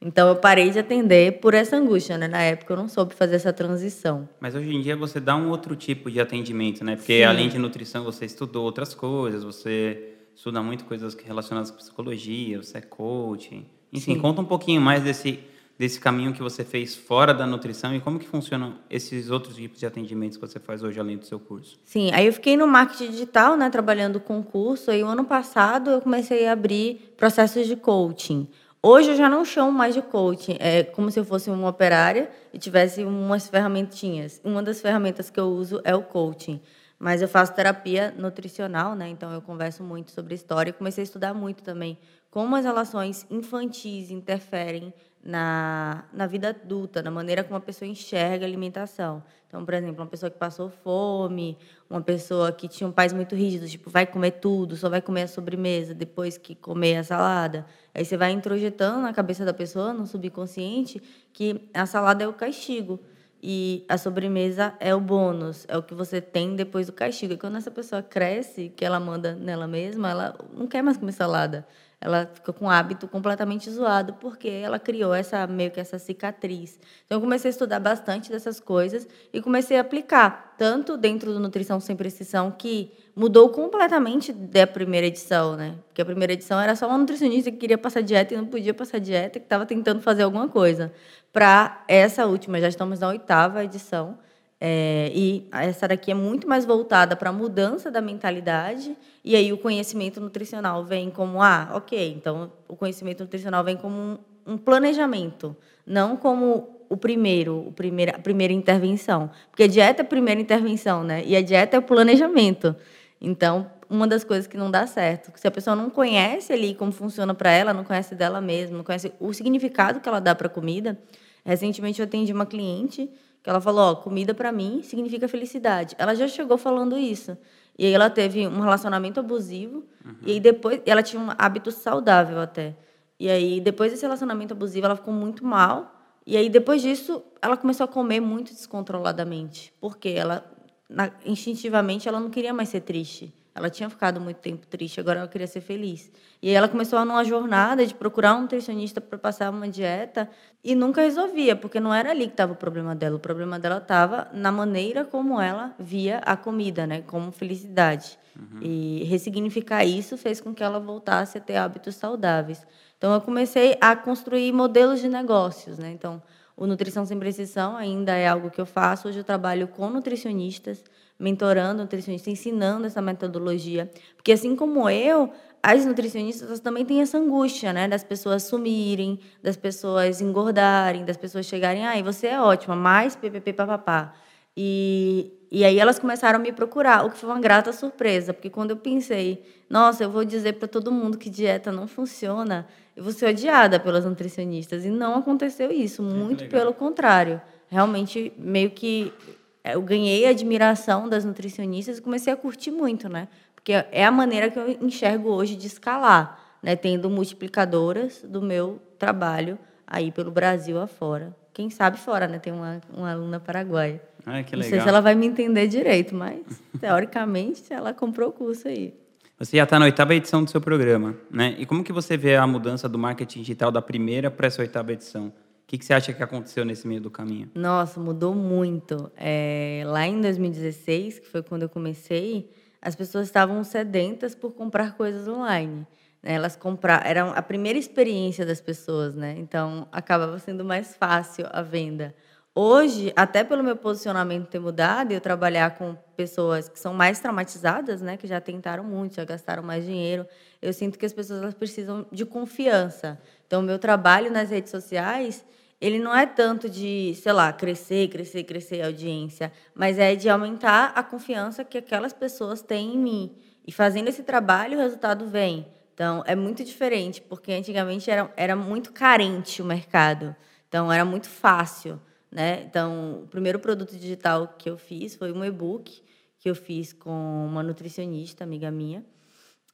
Então 0.00 0.28
eu 0.28 0.36
parei 0.36 0.70
de 0.70 0.78
atender 0.78 1.40
por 1.40 1.54
essa 1.54 1.76
angústia, 1.76 2.16
né? 2.16 2.28
Na 2.28 2.40
época 2.40 2.72
eu 2.72 2.76
não 2.76 2.88
soube 2.88 3.14
fazer 3.14 3.34
essa 3.34 3.52
transição. 3.52 4.28
Mas 4.40 4.54
hoje 4.54 4.72
em 4.72 4.80
dia 4.80 4.96
você 4.96 5.18
dá 5.18 5.34
um 5.34 5.50
outro 5.50 5.74
tipo 5.74 6.08
de 6.08 6.20
atendimento, 6.20 6.84
né? 6.84 6.94
Porque 6.94 7.18
Sim. 7.18 7.24
além 7.24 7.48
de 7.48 7.58
nutrição 7.58 8.04
você 8.04 8.24
estudou 8.24 8.64
outras 8.64 8.94
coisas, 8.94 9.42
você 9.42 10.14
estuda 10.36 10.62
muito 10.62 10.84
coisas 10.84 11.14
relacionadas 11.14 11.72
com 11.72 11.78
psicologia, 11.78 12.62
você 12.62 12.78
é 12.78 12.80
coach. 12.80 13.66
Enfim, 13.92 14.14
Sim. 14.14 14.20
conta 14.20 14.40
um 14.40 14.44
pouquinho 14.44 14.80
mais 14.80 15.02
desse 15.02 15.40
desse 15.78 16.00
caminho 16.00 16.32
que 16.32 16.42
você 16.42 16.64
fez 16.64 16.96
fora 16.96 17.32
da 17.32 17.46
nutrição 17.46 17.94
e 17.94 18.00
como 18.00 18.18
que 18.18 18.26
funcionam 18.26 18.74
esses 18.90 19.30
outros 19.30 19.54
tipos 19.54 19.78
de 19.78 19.86
atendimentos 19.86 20.36
que 20.36 20.46
você 20.46 20.58
faz 20.58 20.82
hoje 20.82 20.98
além 20.98 21.16
do 21.16 21.24
seu 21.24 21.38
curso? 21.38 21.78
Sim, 21.84 22.10
aí 22.12 22.26
eu 22.26 22.32
fiquei 22.32 22.56
no 22.56 22.66
marketing 22.66 23.12
digital, 23.12 23.56
né, 23.56 23.70
trabalhando 23.70 24.18
com 24.18 24.42
curso, 24.42 24.90
e 24.90 25.02
o 25.04 25.06
ano 25.06 25.24
passado 25.24 25.90
eu 25.90 26.00
comecei 26.00 26.48
a 26.48 26.52
abrir 26.52 27.14
processos 27.16 27.66
de 27.66 27.76
coaching. 27.76 28.48
Hoje 28.82 29.10
eu 29.10 29.16
já 29.16 29.28
não 29.28 29.44
chamo 29.44 29.70
mais 29.70 29.94
de 29.94 30.02
coaching, 30.02 30.56
é 30.58 30.82
como 30.82 31.10
se 31.10 31.20
eu 31.20 31.24
fosse 31.24 31.48
uma 31.48 31.68
operária 31.68 32.30
e 32.52 32.58
tivesse 32.58 33.04
umas 33.04 33.48
ferramentinhas. 33.48 34.40
Uma 34.42 34.62
das 34.62 34.80
ferramentas 34.80 35.30
que 35.30 35.38
eu 35.38 35.46
uso 35.46 35.80
é 35.84 35.94
o 35.94 36.02
coaching. 36.02 36.60
Mas 36.98 37.22
eu 37.22 37.28
faço 37.28 37.54
terapia 37.54 38.12
nutricional, 38.18 38.96
né? 38.96 39.08
Então 39.08 39.32
eu 39.32 39.40
converso 39.40 39.84
muito 39.84 40.10
sobre 40.10 40.34
história. 40.34 40.72
Comecei 40.72 41.02
a 41.02 41.04
estudar 41.04 41.32
muito 41.32 41.62
também 41.62 41.96
como 42.30 42.56
as 42.56 42.64
relações 42.64 43.26
infantis 43.30 44.10
interferem 44.10 44.92
na, 45.22 46.04
na 46.12 46.26
vida 46.26 46.50
adulta, 46.50 47.02
na 47.02 47.10
maneira 47.10 47.42
como 47.44 47.56
a 47.56 47.60
pessoa 47.60 47.88
enxerga 47.88 48.44
a 48.44 48.48
alimentação. 48.48 49.22
Então, 49.46 49.64
por 49.64 49.74
exemplo, 49.74 50.02
uma 50.02 50.06
pessoa 50.06 50.30
que 50.30 50.38
passou 50.38 50.68
fome, 50.68 51.56
uma 51.88 52.02
pessoa 52.02 52.52
que 52.52 52.68
tinha 52.68 52.86
um 52.86 52.92
pais 52.92 53.12
muito 53.12 53.34
rígidos, 53.34 53.70
tipo, 53.70 53.88
vai 53.88 54.06
comer 54.06 54.32
tudo, 54.32 54.76
só 54.76 54.88
vai 54.90 55.00
comer 55.00 55.22
a 55.22 55.28
sobremesa 55.28 55.94
depois 55.94 56.36
que 56.36 56.54
comer 56.54 56.98
a 56.98 57.04
salada. 57.04 57.66
Aí 57.94 58.04
você 58.04 58.16
vai 58.16 58.30
introjetando 58.32 59.00
na 59.00 59.12
cabeça 59.12 59.44
da 59.44 59.54
pessoa, 59.54 59.92
no 59.92 60.06
subconsciente, 60.06 61.02
que 61.32 61.68
a 61.72 61.86
salada 61.86 62.24
é 62.24 62.28
o 62.28 62.32
castigo 62.34 63.00
e 63.42 63.86
a 63.88 63.96
sobremesa 63.96 64.74
é 64.80 64.94
o 64.94 65.00
bônus, 65.00 65.64
é 65.68 65.78
o 65.78 65.82
que 65.82 65.94
você 65.94 66.20
tem 66.20 66.54
depois 66.54 66.86
do 66.86 66.92
castigo. 66.92 67.32
E 67.32 67.38
quando 67.38 67.56
essa 67.56 67.70
pessoa 67.70 68.02
cresce, 68.02 68.68
que 68.76 68.84
ela 68.84 69.00
manda 69.00 69.34
nela 69.34 69.66
mesma, 69.66 70.10
ela 70.10 70.38
não 70.52 70.66
quer 70.66 70.82
mais 70.82 70.98
comer 70.98 71.12
salada 71.12 71.66
ela 72.00 72.30
fica 72.32 72.52
com 72.52 72.66
um 72.66 72.70
hábito 72.70 73.08
completamente 73.08 73.68
zoado 73.70 74.14
porque 74.14 74.48
ela 74.48 74.78
criou 74.78 75.12
essa 75.12 75.46
meio 75.46 75.70
que 75.70 75.80
essa 75.80 75.98
cicatriz. 75.98 76.78
Então 77.04 77.18
eu 77.18 77.20
comecei 77.20 77.48
a 77.48 77.50
estudar 77.50 77.80
bastante 77.80 78.30
dessas 78.30 78.60
coisas 78.60 79.06
e 79.32 79.40
comecei 79.42 79.76
a 79.76 79.80
aplicar 79.80 80.54
tanto 80.56 80.96
dentro 80.96 81.32
do 81.32 81.40
nutrição 81.40 81.80
sem 81.80 81.96
precisão 81.96 82.52
que 82.52 82.92
mudou 83.16 83.48
completamente 83.48 84.32
da 84.32 84.64
primeira 84.66 85.08
edição, 85.08 85.56
né? 85.56 85.74
Porque 85.88 86.00
a 86.00 86.04
primeira 86.04 86.32
edição 86.32 86.60
era 86.60 86.76
só 86.76 86.86
uma 86.86 86.98
nutricionista 86.98 87.50
que 87.50 87.56
queria 87.56 87.78
passar 87.78 88.00
dieta 88.00 88.32
e 88.32 88.36
não 88.36 88.46
podia 88.46 88.72
passar 88.72 89.00
dieta, 89.00 89.40
que 89.40 89.46
estava 89.46 89.66
tentando 89.66 90.00
fazer 90.00 90.22
alguma 90.22 90.48
coisa. 90.48 90.92
Para 91.32 91.84
essa 91.88 92.26
última, 92.26 92.60
já 92.60 92.68
estamos 92.68 93.00
na 93.00 93.08
oitava 93.08 93.64
edição 93.64 94.18
é, 94.60 95.12
e 95.14 95.48
essa 95.52 95.86
daqui 95.86 96.10
é 96.10 96.14
muito 96.14 96.48
mais 96.48 96.64
voltada 96.64 97.14
para 97.14 97.30
a 97.30 97.32
mudança 97.32 97.90
da 97.90 98.00
mentalidade, 98.00 98.96
e 99.24 99.36
aí 99.36 99.52
o 99.52 99.58
conhecimento 99.58 100.20
nutricional 100.20 100.84
vem 100.84 101.10
como, 101.10 101.40
ah, 101.42 101.70
ok, 101.74 102.12
então 102.16 102.52
o 102.66 102.74
conhecimento 102.74 103.22
nutricional 103.22 103.62
vem 103.62 103.76
como 103.76 103.96
um, 103.96 104.18
um 104.46 104.58
planejamento, 104.58 105.56
não 105.86 106.16
como 106.16 106.78
o 106.88 106.96
primeiro, 106.96 107.54
o 107.54 107.74
a 108.14 108.18
primeira 108.18 108.52
intervenção. 108.52 109.30
Porque 109.50 109.64
a 109.64 109.68
dieta 109.68 110.02
é 110.02 110.04
a 110.04 110.06
primeira 110.06 110.40
intervenção, 110.40 111.04
né? 111.04 111.22
E 111.24 111.36
a 111.36 111.42
dieta 111.42 111.76
é 111.76 111.78
o 111.78 111.82
planejamento. 111.82 112.74
Então, 113.20 113.70
uma 113.90 114.06
das 114.06 114.24
coisas 114.24 114.46
que 114.46 114.56
não 114.56 114.70
dá 114.70 114.86
certo, 114.86 115.30
se 115.36 115.46
a 115.46 115.50
pessoa 115.50 115.76
não 115.76 115.90
conhece 115.90 116.52
ali 116.52 116.74
como 116.74 116.92
funciona 116.92 117.34
para 117.34 117.50
ela, 117.50 117.72
não 117.72 117.84
conhece 117.84 118.14
dela 118.14 118.40
mesma, 118.40 118.78
não 118.78 118.84
conhece 118.84 119.12
o 119.20 119.32
significado 119.32 120.00
que 120.00 120.08
ela 120.08 120.20
dá 120.20 120.34
para 120.34 120.46
a 120.46 120.50
comida. 120.50 120.98
Recentemente 121.44 122.00
eu 122.00 122.04
atendi 122.04 122.32
uma 122.32 122.46
cliente 122.46 123.10
que 123.42 123.48
ela 123.48 123.60
falou, 123.60 123.92
ó, 123.92 123.94
comida 123.94 124.34
para 124.34 124.52
mim 124.52 124.82
significa 124.82 125.28
felicidade. 125.28 125.94
Ela 125.98 126.14
já 126.14 126.26
chegou 126.28 126.58
falando 126.58 126.98
isso. 126.98 127.36
E 127.78 127.86
aí 127.86 127.92
ela 127.92 128.10
teve 128.10 128.46
um 128.46 128.60
relacionamento 128.60 129.20
abusivo 129.20 129.84
uhum. 130.04 130.16
e 130.22 130.32
aí 130.32 130.40
depois 130.40 130.80
ela 130.84 131.02
tinha 131.02 131.22
um 131.22 131.28
hábito 131.38 131.70
saudável 131.70 132.40
até. 132.40 132.74
E 133.20 133.30
aí 133.30 133.60
depois 133.60 133.92
desse 133.92 134.02
relacionamento 134.02 134.52
abusivo 134.52 134.86
ela 134.86 134.96
ficou 134.96 135.14
muito 135.14 135.44
mal. 135.44 135.94
E 136.26 136.36
aí 136.36 136.48
depois 136.48 136.82
disso 136.82 137.22
ela 137.40 137.56
começou 137.56 137.84
a 137.84 137.88
comer 137.88 138.20
muito 138.20 138.52
descontroladamente, 138.52 139.72
porque 139.80 140.08
ela 140.08 140.44
na, 140.88 141.12
instintivamente 141.24 142.08
ela 142.08 142.18
não 142.18 142.30
queria 142.30 142.52
mais 142.52 142.68
ser 142.68 142.80
triste. 142.80 143.32
Ela 143.58 143.68
tinha 143.68 143.90
ficado 143.90 144.20
muito 144.20 144.36
tempo 144.36 144.64
triste, 144.66 145.00
agora 145.00 145.18
ela 145.18 145.28
queria 145.28 145.48
ser 145.48 145.60
feliz. 145.60 146.10
E 146.40 146.48
aí 146.48 146.54
ela 146.54 146.68
começou 146.68 147.04
numa 147.04 147.24
jornada 147.24 147.84
de 147.84 147.92
procurar 147.92 148.36
um 148.36 148.42
nutricionista 148.42 149.00
para 149.00 149.18
passar 149.18 149.50
uma 149.50 149.68
dieta 149.68 150.30
e 150.62 150.76
nunca 150.76 151.02
resolvia, 151.02 151.56
porque 151.56 151.80
não 151.80 151.92
era 151.92 152.10
ali 152.10 152.26
que 152.26 152.34
estava 152.34 152.52
o 152.52 152.56
problema 152.56 152.94
dela. 152.94 153.16
O 153.16 153.18
problema 153.18 153.58
dela 153.58 153.78
estava 153.78 154.28
na 154.32 154.52
maneira 154.52 155.04
como 155.04 155.40
ela 155.40 155.74
via 155.76 156.18
a 156.18 156.36
comida, 156.36 156.86
né, 156.86 157.02
como 157.02 157.32
felicidade. 157.32 158.16
Uhum. 158.36 158.60
E 158.62 159.04
ressignificar 159.04 159.84
isso 159.84 160.16
fez 160.16 160.40
com 160.40 160.54
que 160.54 160.62
ela 160.62 160.78
voltasse 160.78 161.38
a 161.38 161.40
ter 161.40 161.56
hábitos 161.56 161.96
saudáveis. 161.96 162.64
Então 162.96 163.12
eu 163.12 163.20
comecei 163.20 163.76
a 163.80 163.96
construir 163.96 164.52
modelos 164.52 165.00
de 165.00 165.08
negócios, 165.08 165.78
né? 165.78 165.90
Então, 165.90 166.22
o 166.56 166.66
Nutrição 166.66 167.06
Sem 167.06 167.18
Precisão 167.18 167.76
ainda 167.76 168.12
é 168.16 168.26
algo 168.26 168.50
que 168.50 168.60
eu 168.60 168.66
faço. 168.66 169.08
Hoje 169.08 169.18
eu 169.18 169.24
trabalho 169.24 169.68
com 169.68 169.88
nutricionistas 169.88 170.82
mentorando 171.18 171.82
nutricionistas, 171.82 172.32
ensinando 172.32 172.86
essa 172.86 173.02
metodologia. 173.02 173.90
Porque 174.16 174.32
assim 174.32 174.54
como 174.54 174.88
eu, 174.88 175.30
as 175.62 175.84
nutricionistas 175.84 176.60
também 176.60 176.84
têm 176.84 177.00
essa 177.00 177.18
angústia, 177.18 177.72
né? 177.72 177.88
Das 177.88 178.04
pessoas 178.04 178.44
sumirem, 178.44 179.18
das 179.42 179.56
pessoas 179.56 180.20
engordarem, 180.20 181.04
das 181.04 181.16
pessoas 181.16 181.46
chegarem, 181.46 181.84
ai, 181.84 182.02
você 182.02 182.28
é 182.28 182.40
ótima, 182.40 182.76
mais 182.76 183.16
ppp 183.16 183.52
papapá. 183.52 184.14
E, 184.56 185.32
e 185.50 185.64
aí 185.64 185.78
elas 185.78 185.98
começaram 185.98 186.38
a 186.38 186.42
me 186.42 186.52
procurar, 186.52 187.04
o 187.04 187.10
que 187.10 187.16
foi 187.16 187.28
uma 187.30 187.40
grata 187.40 187.72
surpresa, 187.72 188.34
porque 188.34 188.50
quando 188.50 188.70
eu 188.70 188.76
pensei, 188.76 189.44
nossa, 189.70 190.02
eu 190.04 190.10
vou 190.10 190.24
dizer 190.24 190.54
para 190.54 190.66
todo 190.66 190.90
mundo 190.90 191.16
que 191.16 191.30
dieta 191.30 191.70
não 191.70 191.86
funciona, 191.86 192.66
eu 192.96 193.04
vou 193.04 193.12
ser 193.12 193.26
odiada 193.26 193.78
pelas 193.78 194.04
nutricionistas. 194.04 194.84
E 194.84 194.90
não 194.90 195.16
aconteceu 195.16 195.70
isso, 195.70 196.02
muito 196.02 196.48
pelo 196.48 196.74
contrário. 196.74 197.40
Realmente, 197.68 198.32
meio 198.36 198.70
que 198.70 199.12
é, 199.22 199.37
eu 199.64 199.82
ganhei 199.82 200.26
a 200.26 200.30
admiração 200.30 201.08
das 201.08 201.24
nutricionistas 201.24 201.98
e 201.98 202.02
comecei 202.02 202.32
a 202.32 202.36
curtir 202.36 202.70
muito, 202.70 203.08
né? 203.08 203.28
Porque 203.54 203.72
é 203.72 204.04
a 204.04 204.10
maneira 204.10 204.50
que 204.50 204.58
eu 204.58 204.70
enxergo 204.80 205.30
hoje 205.30 205.54
de 205.54 205.66
escalar, 205.66 206.40
né? 206.62 206.76
Tendo 206.76 207.10
multiplicadoras 207.10 208.22
do 208.22 208.40
meu 208.40 208.80
trabalho 208.98 209.58
aí 209.86 210.10
pelo 210.10 210.30
Brasil 210.30 210.80
afora. 210.80 211.34
Quem 211.52 211.70
sabe 211.70 211.98
fora, 211.98 212.28
né? 212.28 212.38
Tem 212.38 212.52
uma, 212.52 212.80
uma 212.94 213.10
aluna 213.10 213.40
paraguaia. 213.40 214.00
Ah, 214.24 214.42
que 214.42 214.54
legal. 214.54 214.58
Não 214.58 214.62
sei 214.62 214.80
se 214.80 214.88
ela 214.88 215.00
vai 215.00 215.14
me 215.14 215.26
entender 215.26 215.66
direito, 215.66 216.14
mas 216.14 216.40
teoricamente 216.80 217.72
ela 217.72 217.92
comprou 217.92 218.28
o 218.28 218.32
curso 218.32 218.68
aí. 218.68 218.94
Você 219.38 219.56
já 219.56 219.64
está 219.64 219.78
na 219.78 219.84
oitava 219.84 220.14
edição 220.14 220.42
do 220.42 220.50
seu 220.50 220.60
programa, 220.60 221.16
né? 221.30 221.54
E 221.58 221.64
como 221.64 221.84
que 221.84 221.92
você 221.92 222.16
vê 222.16 222.36
a 222.36 222.46
mudança 222.46 222.88
do 222.88 222.98
marketing 222.98 223.40
digital 223.40 223.70
da 223.70 223.80
primeira 223.80 224.30
para 224.30 224.48
essa 224.48 224.60
oitava 224.60 224.92
edição? 224.92 225.32
O 225.68 225.70
que, 225.70 225.76
que 225.76 225.84
você 225.84 225.92
acha 225.92 226.14
que 226.14 226.22
aconteceu 226.22 226.64
nesse 226.64 226.88
meio 226.88 226.98
do 226.98 227.10
caminho? 227.10 227.50
Nossa, 227.54 228.00
mudou 228.00 228.34
muito. 228.34 229.12
É, 229.14 229.82
lá 229.84 230.06
em 230.06 230.18
2016, 230.18 231.18
que 231.18 231.28
foi 231.28 231.42
quando 231.42 231.64
eu 231.64 231.68
comecei, 231.68 232.50
as 232.80 232.96
pessoas 232.96 233.26
estavam 233.26 233.62
sedentas 233.62 234.34
por 234.34 234.52
comprar 234.52 234.96
coisas 234.96 235.28
online. 235.28 235.86
Né? 236.22 236.32
Elas 236.32 236.56
compraram, 236.56 237.06
era 237.06 237.30
a 237.32 237.42
primeira 237.42 237.78
experiência 237.78 238.46
das 238.46 238.62
pessoas, 238.62 239.14
né? 239.14 239.34
Então 239.36 239.86
acabava 239.92 240.38
sendo 240.38 240.64
mais 240.64 240.96
fácil 240.96 241.44
a 241.50 241.60
venda. 241.60 242.14
Hoje, 242.54 243.12
até 243.14 243.44
pelo 243.44 243.62
meu 243.62 243.76
posicionamento 243.76 244.48
ter 244.48 244.58
mudado, 244.58 245.12
eu 245.12 245.20
trabalhar 245.20 245.76
com 245.76 245.94
pessoas 246.16 246.66
que 246.66 246.80
são 246.80 246.94
mais 246.94 247.20
traumatizadas, 247.20 248.00
né, 248.00 248.16
que 248.16 248.26
já 248.26 248.40
tentaram 248.40 248.82
muito, 248.82 249.14
já 249.14 249.24
gastaram 249.24 249.62
mais 249.62 249.84
dinheiro, 249.84 250.26
eu 250.60 250.72
sinto 250.72 250.98
que 250.98 251.06
as 251.06 251.12
pessoas 251.12 251.40
elas 251.40 251.54
precisam 251.54 252.04
de 252.10 252.26
confiança. 252.26 253.20
Então, 253.46 253.62
meu 253.62 253.78
trabalho 253.78 254.32
nas 254.32 254.50
redes 254.50 254.72
sociais, 254.72 255.44
ele 255.80 255.98
não 255.98 256.14
é 256.14 256.26
tanto 256.26 256.68
de, 256.68 257.14
sei 257.14 257.32
lá, 257.32 257.52
crescer, 257.52 258.08
crescer, 258.08 258.44
crescer 258.44 258.82
a 258.82 258.86
audiência, 258.86 259.52
mas 259.74 259.98
é 259.98 260.16
de 260.16 260.28
aumentar 260.28 260.92
a 260.94 261.02
confiança 261.02 261.64
que 261.64 261.78
aquelas 261.78 262.12
pessoas 262.12 262.60
têm 262.62 262.94
em 262.94 262.98
mim. 262.98 263.36
E 263.66 263.70
fazendo 263.70 264.08
esse 264.08 264.22
trabalho, 264.22 264.78
o 264.78 264.82
resultado 264.82 265.26
vem. 265.26 265.66
Então, 265.94 266.22
é 266.26 266.34
muito 266.34 266.64
diferente, 266.64 267.20
porque 267.20 267.52
antigamente 267.52 268.10
era, 268.10 268.32
era 268.36 268.56
muito 268.56 268.92
carente 268.92 269.62
o 269.62 269.64
mercado. 269.64 270.34
Então, 270.68 270.92
era 270.92 271.04
muito 271.04 271.28
fácil. 271.28 272.00
Né? 272.30 272.62
Então, 272.62 273.22
o 273.24 273.28
primeiro 273.28 273.58
produto 273.58 273.96
digital 273.96 274.54
que 274.58 274.68
eu 274.68 274.76
fiz 274.76 275.14
foi 275.14 275.32
um 275.32 275.44
e-book 275.44 276.02
que 276.38 276.48
eu 276.48 276.54
fiz 276.54 276.92
com 276.92 277.46
uma 277.46 277.62
nutricionista, 277.62 278.44
amiga 278.44 278.70
minha. 278.70 279.04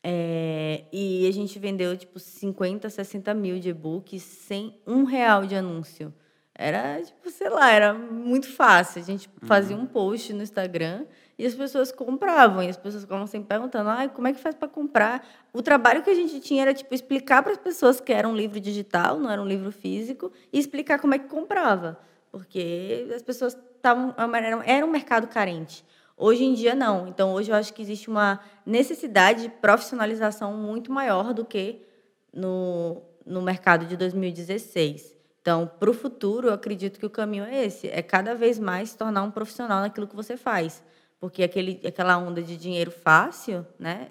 É, 0.07 0.85
e 0.93 1.27
a 1.27 1.33
gente 1.33 1.59
vendeu 1.59 1.97
tipo 1.97 2.19
50, 2.19 2.91
60 2.91 3.33
mil 3.33 3.59
de 3.59 3.71
e-books 3.71 4.23
sem 4.23 4.79
um 4.87 5.05
real 5.05 5.47
de 5.47 5.55
anúncio. 5.55 6.13
Era, 6.55 7.03
tipo, 7.03 7.31
sei 7.31 7.49
lá, 7.49 7.71
era 7.71 7.95
muito 7.95 8.47
fácil. 8.47 9.01
A 9.01 9.05
gente 9.05 9.31
fazia 9.43 9.75
um 9.75 9.87
post 9.87 10.31
no 10.35 10.43
Instagram 10.43 11.07
e 11.39 11.47
as 11.47 11.55
pessoas 11.55 11.91
compravam. 11.91 12.63
E 12.63 12.69
as 12.69 12.77
pessoas 12.77 13.03
ficavam 13.03 13.27
sempre 13.27 13.49
perguntando, 13.49 13.89
ah, 13.89 14.07
como 14.09 14.29
é 14.29 14.33
que 14.35 14.39
faz 14.39 14.55
para 14.55 14.69
comprar? 14.69 15.27
O 15.55 15.63
trabalho 15.63 16.03
que 16.03 16.11
a 16.11 16.15
gente 16.15 16.39
tinha 16.39 16.63
era, 16.63 16.75
tipo, 16.75 16.95
explicar 16.95 17.43
para 17.43 17.53
as 17.53 17.59
pessoas 17.59 17.99
que 17.99 18.13
era 18.13 18.29
um 18.29 18.37
livro 18.37 18.61
digital, 18.61 19.19
não 19.19 19.31
era 19.31 19.41
um 19.41 19.47
livro 19.47 19.73
físico, 19.73 20.31
e 20.53 20.59
explicar 20.59 21.01
como 21.01 21.15
é 21.15 21.19
que 21.19 21.29
comprava. 21.29 21.99
Porque 22.31 23.09
as 23.17 23.23
pessoas 23.23 23.59
estavam... 23.77 24.15
Era 24.67 24.87
um 24.87 24.91
mercado 24.91 25.27
carente. 25.27 25.85
Hoje 26.17 26.45
em 26.45 26.55
dia, 26.55 26.75
não. 26.75 27.09
Então, 27.09 27.33
hoje 27.35 27.51
eu 27.51 27.57
acho 27.57 27.73
que 27.73 27.83
existe 27.83 28.09
uma 28.09 28.41
necessidade 28.65 29.43
de 29.43 29.49
profissionalização 29.49 30.53
muito 30.55 30.93
maior 30.93 31.35
do 31.35 31.45
que 31.45 31.83
no, 32.33 33.03
no 33.27 33.43
mercado 33.43 33.87
de 33.87 33.97
2016. 33.97 35.15
Então, 35.41 35.71
para 35.79 35.91
o 35.91 35.95
futuro, 35.95 36.49
eu 36.49 36.55
acredito 36.55 36.99
que 36.99 37.05
o 37.05 37.11
caminho 37.11 37.45
é 37.45 37.67
esse: 37.67 37.89
é 37.89 38.01
cada 38.01 38.35
vez 38.35 38.59
mais 38.59 38.91
se 38.91 38.97
tornar 38.97 39.23
um 39.23 39.31
profissional 39.31 39.81
naquilo 39.81 40.07
que 40.07 40.17
você 40.17 40.37
faz. 40.37 40.83
Porque 41.21 41.43
aquele, 41.43 41.81
aquela 41.87 42.17
onda 42.17 42.43
de 42.43 42.57
dinheiro 42.57 42.91
fácil, 42.91 43.67
né? 43.79 44.09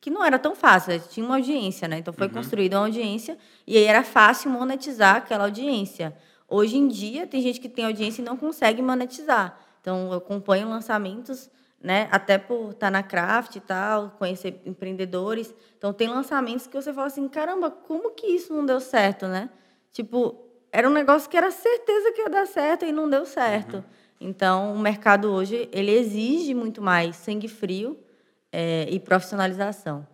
Que 0.00 0.10
não 0.10 0.24
era 0.24 0.38
tão 0.38 0.54
fácil, 0.54 1.00
tinha 1.08 1.24
uma 1.24 1.36
audiência, 1.36 1.88
né? 1.88 1.98
Então 1.98 2.12
foi 2.12 2.26
uhum. 2.26 2.32
construída 2.34 2.76
uma 2.76 2.86
audiência 2.86 3.38
e 3.66 3.76
aí 3.76 3.84
era 3.84 4.04
fácil 4.04 4.50
monetizar 4.50 5.16
aquela 5.16 5.44
audiência. 5.44 6.16
Hoje 6.48 6.76
em 6.76 6.86
dia, 6.86 7.26
tem 7.26 7.40
gente 7.40 7.60
que 7.60 7.68
tem 7.68 7.84
audiência 7.84 8.22
e 8.22 8.24
não 8.24 8.36
consegue 8.36 8.80
monetizar. 8.80 9.58
Então, 9.86 10.10
eu 10.10 10.14
acompanho 10.14 10.68
lançamentos, 10.68 11.48
né? 11.80 12.08
Até 12.10 12.38
por 12.38 12.72
estar 12.72 12.90
na 12.90 13.04
craft 13.04 13.54
e 13.54 13.60
tal, 13.60 14.10
conhecer 14.18 14.60
empreendedores. 14.66 15.54
Então, 15.78 15.92
tem 15.92 16.08
lançamentos 16.08 16.66
que 16.66 16.74
você 16.74 16.92
fala 16.92 17.06
assim, 17.06 17.28
caramba, 17.28 17.70
como 17.70 18.10
que 18.10 18.26
isso 18.26 18.52
não 18.52 18.66
deu 18.66 18.80
certo, 18.80 19.28
né? 19.28 19.48
Tipo, 19.92 20.44
era 20.72 20.88
um 20.88 20.92
negócio 20.92 21.30
que 21.30 21.36
era 21.36 21.52
certeza 21.52 22.10
que 22.10 22.22
ia 22.22 22.28
dar 22.28 22.48
certo 22.48 22.84
e 22.84 22.90
não 22.90 23.08
deu 23.08 23.24
certo. 23.24 23.76
Uhum. 23.76 23.82
Então, 24.20 24.74
o 24.74 24.78
mercado 24.80 25.30
hoje, 25.30 25.68
ele 25.70 25.92
exige 25.92 26.52
muito 26.52 26.82
mais 26.82 27.14
sangue 27.14 27.46
frio 27.46 27.96
é, 28.50 28.88
e 28.90 28.98
profissionalização. 28.98 30.04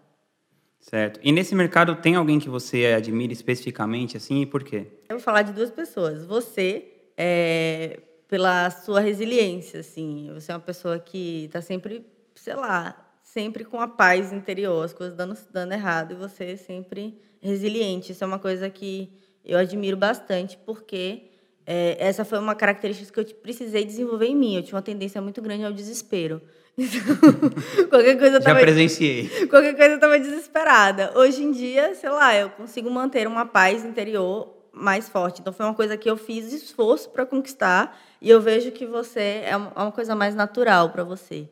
Certo. 0.81 1.19
E 1.23 1.33
nesse 1.33 1.55
mercado 1.55 1.97
tem 1.97 2.14
alguém 2.14 2.38
que 2.38 2.50
você 2.50 2.93
admira 2.95 3.33
especificamente, 3.33 4.19
assim, 4.19 4.43
e 4.43 4.47
por 4.47 4.62
quê? 4.62 4.87
Eu 5.09 5.17
vou 5.17 5.21
falar 5.21 5.41
de 5.41 5.55
duas 5.55 5.71
pessoas. 5.71 6.26
Você, 6.26 6.93
é, 7.17 8.00
pela 8.33 8.71
sua 8.71 8.99
resiliência, 8.99 9.81
assim. 9.81 10.31
Você 10.33 10.51
é 10.51 10.55
uma 10.55 10.61
pessoa 10.62 10.99
que 10.99 11.45
está 11.45 11.61
sempre, 11.61 12.03
sei 12.35 12.55
lá, 12.55 12.97
sempre 13.23 13.62
com 13.62 13.79
a 13.79 13.87
paz 13.87 14.33
interior, 14.33 14.83
as 14.83 14.95
coisas 14.95 15.15
dando, 15.15 15.37
dando 15.53 15.73
errado, 15.75 16.12
e 16.12 16.15
você 16.15 16.45
é 16.53 16.57
sempre 16.57 17.15
resiliente. 17.43 18.12
Isso 18.12 18.25
é 18.25 18.27
uma 18.27 18.39
coisa 18.39 18.71
que 18.71 19.12
eu 19.45 19.59
admiro 19.59 19.99
bastante, 19.99 20.57
porque 20.65 21.25
é, 21.67 21.95
essa 21.99 22.25
foi 22.25 22.39
uma 22.39 22.55
característica 22.55 23.23
que 23.23 23.33
eu 23.33 23.37
precisei 23.37 23.85
desenvolver 23.85 24.29
em 24.29 24.35
mim. 24.35 24.57
Eu 24.57 24.62
tinha 24.62 24.77
uma 24.77 24.83
tendência 24.83 25.21
muito 25.21 25.43
grande 25.43 25.67
ao 25.67 25.73
desespero. 25.73 26.41
Então, 26.75 27.87
qualquer 27.91 28.19
coisa 28.19 28.41
Já 28.41 28.55
presenciei. 28.55 29.29
Qualquer 29.47 29.77
coisa 29.77 29.91
eu 29.91 29.97
estava 29.97 30.19
desesperada. 30.19 31.12
Hoje 31.15 31.43
em 31.43 31.53
dia, 31.53 31.95
sei 31.95 32.09
lá, 32.09 32.35
eu 32.35 32.49
consigo 32.49 32.91
manter 32.91 33.27
uma 33.27 33.45
paz 33.45 33.85
interior 33.85 34.62
mais 34.73 35.07
forte. 35.07 35.43
Então 35.43 35.53
foi 35.53 35.67
uma 35.67 35.75
coisa 35.75 35.99
que 35.99 36.09
eu 36.09 36.17
fiz 36.17 36.51
esforço 36.51 37.11
para 37.11 37.27
conquistar 37.27 37.95
e 38.23 38.31
eu 38.31 38.41
vejo 38.41 38.71
que 38.71 38.87
você 38.87 39.43
é 39.45 39.57
uma 39.57 39.88
é 39.88 39.91
coisa 39.91 40.14
mais 40.14 40.35
natural 40.35 40.91
para 40.91 41.05
você. 41.05 41.49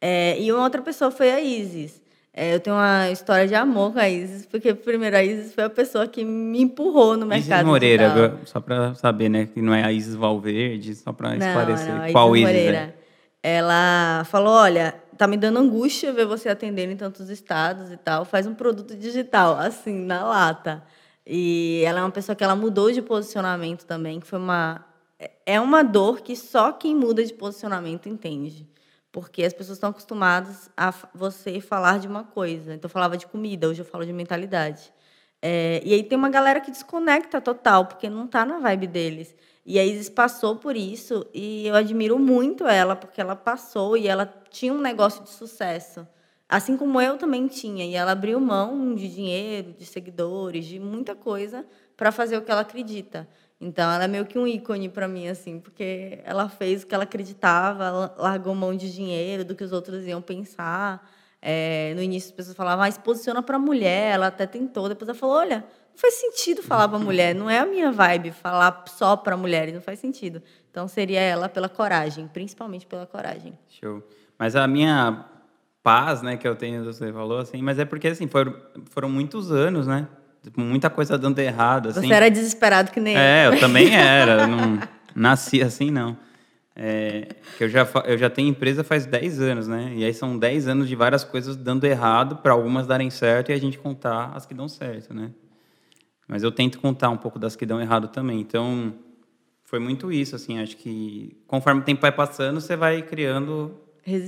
É, 0.00 0.40
e 0.40 0.50
uma 0.52 0.64
outra 0.64 0.80
pessoa 0.80 1.10
foi 1.10 1.30
a 1.30 1.40
Isis. 1.40 2.00
É, 2.32 2.54
eu 2.54 2.60
tenho 2.60 2.76
uma 2.76 3.10
história 3.10 3.46
de 3.46 3.54
amor 3.54 3.92
com 3.92 3.98
a 3.98 4.08
Isis, 4.08 4.46
porque 4.46 4.72
primeiro 4.72 5.16
a 5.16 5.22
Isis 5.22 5.52
foi 5.52 5.64
a 5.64 5.70
pessoa 5.70 6.06
que 6.06 6.24
me 6.24 6.62
empurrou 6.62 7.16
no 7.16 7.26
mercado. 7.26 7.58
Isis 7.58 7.66
Moreira, 7.66 8.38
só 8.46 8.60
para 8.60 8.94
saber, 8.94 9.28
né, 9.28 9.46
que 9.52 9.60
não 9.60 9.74
é 9.74 9.84
a 9.84 9.92
Isis 9.92 10.14
Valverde, 10.14 10.94
só 10.94 11.12
para 11.12 11.36
esclarecer 11.36 11.94
não, 11.94 12.12
qual 12.12 12.34
Isis, 12.34 12.48
Isis 12.48 12.68
é 12.68 12.94
ela 13.42 14.24
falou: 14.26 14.54
olha, 14.54 14.94
tá 15.18 15.26
me 15.26 15.36
dando 15.36 15.58
angústia 15.58 16.12
ver 16.12 16.26
você 16.26 16.48
atendendo 16.48 16.92
em 16.92 16.96
tantos 16.96 17.28
estados 17.28 17.90
e 17.90 17.96
tal. 17.96 18.24
Faz 18.24 18.46
um 18.46 18.54
produto 18.54 18.96
digital, 18.96 19.58
assim, 19.58 20.04
na 20.04 20.24
lata. 20.24 20.82
E 21.26 21.82
ela 21.84 22.00
é 22.00 22.02
uma 22.02 22.10
pessoa 22.10 22.36
que 22.36 22.44
ela 22.44 22.54
mudou 22.54 22.92
de 22.92 23.02
posicionamento 23.02 23.84
também, 23.84 24.20
que 24.20 24.26
foi 24.26 24.38
uma. 24.38 24.84
É 25.44 25.60
uma 25.60 25.82
dor 25.82 26.20
que 26.20 26.36
só 26.36 26.72
quem 26.72 26.94
muda 26.94 27.24
de 27.24 27.34
posicionamento 27.34 28.08
entende. 28.08 28.68
Porque 29.10 29.44
as 29.44 29.52
pessoas 29.52 29.76
estão 29.76 29.90
acostumadas 29.90 30.70
a 30.76 30.92
você 31.14 31.60
falar 31.60 31.98
de 31.98 32.08
uma 32.08 32.24
coisa. 32.24 32.74
Então, 32.74 32.88
eu 32.88 32.92
falava 32.92 33.16
de 33.16 33.26
comida, 33.26 33.68
hoje 33.68 33.80
eu 33.80 33.84
falo 33.84 34.06
de 34.06 34.12
mentalidade. 34.12 34.92
É, 35.42 35.82
e 35.84 35.92
aí 35.92 36.02
tem 36.04 36.16
uma 36.16 36.30
galera 36.30 36.60
que 36.60 36.70
desconecta 36.70 37.40
total, 37.40 37.86
porque 37.86 38.08
não 38.08 38.26
está 38.26 38.46
na 38.46 38.60
vibe 38.60 38.86
deles. 38.86 39.34
E 39.66 39.78
a 39.78 39.84
Isis 39.84 40.08
passou 40.08 40.56
por 40.56 40.76
isso 40.76 41.26
e 41.32 41.66
eu 41.66 41.74
admiro 41.74 42.18
muito 42.18 42.66
ela, 42.66 42.96
porque 42.96 43.20
ela 43.20 43.36
passou 43.36 43.96
e 43.96 44.08
ela 44.08 44.26
tinha 44.50 44.72
um 44.72 44.80
negócio 44.80 45.22
de 45.22 45.30
sucesso. 45.30 46.06
Assim 46.48 46.76
como 46.76 47.00
eu 47.00 47.16
também 47.16 47.46
tinha. 47.46 47.84
E 47.84 47.94
ela 47.94 48.12
abriu 48.12 48.40
mão 48.40 48.94
de 48.94 49.08
dinheiro, 49.08 49.72
de 49.72 49.86
seguidores, 49.86 50.64
de 50.66 50.78
muita 50.78 51.14
coisa 51.14 51.66
para 51.96 52.12
fazer 52.12 52.36
o 52.36 52.42
que 52.42 52.50
ela 52.50 52.60
acredita. 52.62 53.28
Então, 53.64 53.88
ela 53.92 54.04
é 54.04 54.08
meio 54.08 54.26
que 54.26 54.36
um 54.36 54.44
ícone 54.44 54.88
para 54.88 55.06
mim, 55.06 55.28
assim, 55.28 55.60
porque 55.60 56.18
ela 56.24 56.48
fez 56.48 56.82
o 56.82 56.86
que 56.86 56.92
ela 56.92 57.04
acreditava, 57.04 58.12
largou 58.18 58.52
mão 58.56 58.74
de 58.76 58.92
dinheiro, 58.92 59.44
do 59.44 59.54
que 59.54 59.62
os 59.62 59.70
outros 59.70 60.04
iam 60.04 60.20
pensar. 60.20 61.08
É, 61.40 61.92
no 61.94 62.02
início, 62.02 62.30
as 62.30 62.34
pessoas 62.34 62.56
falavam, 62.56 62.84
ah, 62.84 62.92
posiciona 63.00 63.40
para 63.40 63.60
mulher. 63.60 64.14
Ela 64.14 64.26
até 64.26 64.48
tentou. 64.48 64.88
Depois 64.88 65.08
ela 65.08 65.16
falou, 65.16 65.36
olha, 65.36 65.58
não 65.92 65.96
faz 65.96 66.14
sentido 66.14 66.60
falar 66.60 66.88
para 66.88 66.98
mulher, 66.98 67.36
não 67.36 67.48
é 67.48 67.60
a 67.60 67.66
minha 67.66 67.92
vibe 67.92 68.32
falar 68.32 68.84
só 68.88 69.16
para 69.16 69.36
mulheres, 69.36 69.72
não 69.72 69.80
faz 69.80 70.00
sentido. 70.00 70.42
Então 70.68 70.88
seria 70.88 71.20
ela 71.20 71.48
pela 71.48 71.68
coragem, 71.68 72.26
principalmente 72.26 72.84
pela 72.84 73.06
coragem. 73.06 73.56
Show. 73.68 74.02
Mas 74.36 74.56
a 74.56 74.66
minha 74.66 75.24
paz, 75.84 76.20
né, 76.20 76.36
que 76.36 76.48
eu 76.48 76.56
tenho, 76.56 76.84
você 76.84 77.12
falou 77.12 77.38
assim, 77.38 77.62
mas 77.62 77.78
é 77.78 77.84
porque 77.84 78.08
assim, 78.08 78.26
foram, 78.26 78.56
foram 78.90 79.08
muitos 79.08 79.52
anos, 79.52 79.86
né? 79.86 80.08
Muita 80.56 80.90
coisa 80.90 81.16
dando 81.16 81.38
errado, 81.38 81.90
assim. 81.90 82.08
Você 82.08 82.12
era 82.12 82.30
desesperado 82.30 82.90
que 82.90 83.00
nem 83.00 83.16
É, 83.16 83.46
eu 83.46 83.60
também 83.60 83.92
era, 83.94 84.46
não 84.46 84.80
nasci 85.14 85.62
assim 85.62 85.90
não. 85.90 86.16
É, 86.74 87.28
que 87.58 87.64
eu 87.64 87.68
já, 87.68 87.86
eu 88.06 88.16
já 88.16 88.30
tenho 88.30 88.48
empresa 88.48 88.82
faz 88.82 89.04
10 89.04 89.40
anos, 89.40 89.68
né? 89.68 89.92
E 89.94 90.04
aí 90.04 90.14
são 90.14 90.38
10 90.38 90.68
anos 90.68 90.88
de 90.88 90.96
várias 90.96 91.22
coisas 91.22 91.54
dando 91.54 91.84
errado 91.84 92.36
para 92.36 92.52
algumas 92.52 92.86
darem 92.86 93.10
certo 93.10 93.50
e 93.50 93.52
a 93.52 93.58
gente 93.58 93.78
contar 93.78 94.32
as 94.34 94.46
que 94.46 94.54
dão 94.54 94.68
certo, 94.68 95.12
né? 95.12 95.30
Mas 96.26 96.42
eu 96.42 96.50
tento 96.50 96.80
contar 96.80 97.10
um 97.10 97.16
pouco 97.16 97.38
das 97.38 97.54
que 97.54 97.66
dão 97.66 97.78
errado 97.80 98.08
também. 98.08 98.40
Então, 98.40 98.94
foi 99.64 99.78
muito 99.78 100.10
isso, 100.10 100.34
assim, 100.34 100.58
acho 100.60 100.76
que 100.78 101.36
conforme 101.46 101.82
o 101.82 101.84
tempo 101.84 102.00
vai 102.00 102.12
passando, 102.12 102.58
você 102.58 102.74
vai 102.74 103.02
criando 103.02 103.74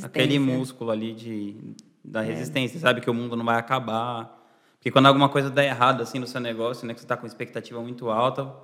aquele 0.03 0.39
músculo 0.39 0.91
ali 0.91 1.15
de, 1.15 1.57
da 2.05 2.23
é. 2.23 2.27
resistência, 2.27 2.77
é. 2.77 2.81
sabe 2.81 3.01
que 3.01 3.09
o 3.09 3.15
mundo 3.15 3.37
não 3.37 3.45
vai 3.45 3.59
acabar. 3.59 4.44
Porque 4.85 4.93
quando 4.93 5.07
alguma 5.07 5.31
coisa 5.31 5.49
dá 5.49 5.65
errado, 5.65 6.03
assim, 6.03 6.19
no 6.19 6.27
seu 6.27 6.43
negócio, 6.43 6.87
né, 6.87 6.93
que 6.93 7.01
você 7.01 7.07
está 7.07 7.17
com 7.17 7.27
expectativa 7.27 7.81
muito 7.81 8.11
alta, 8.11 8.55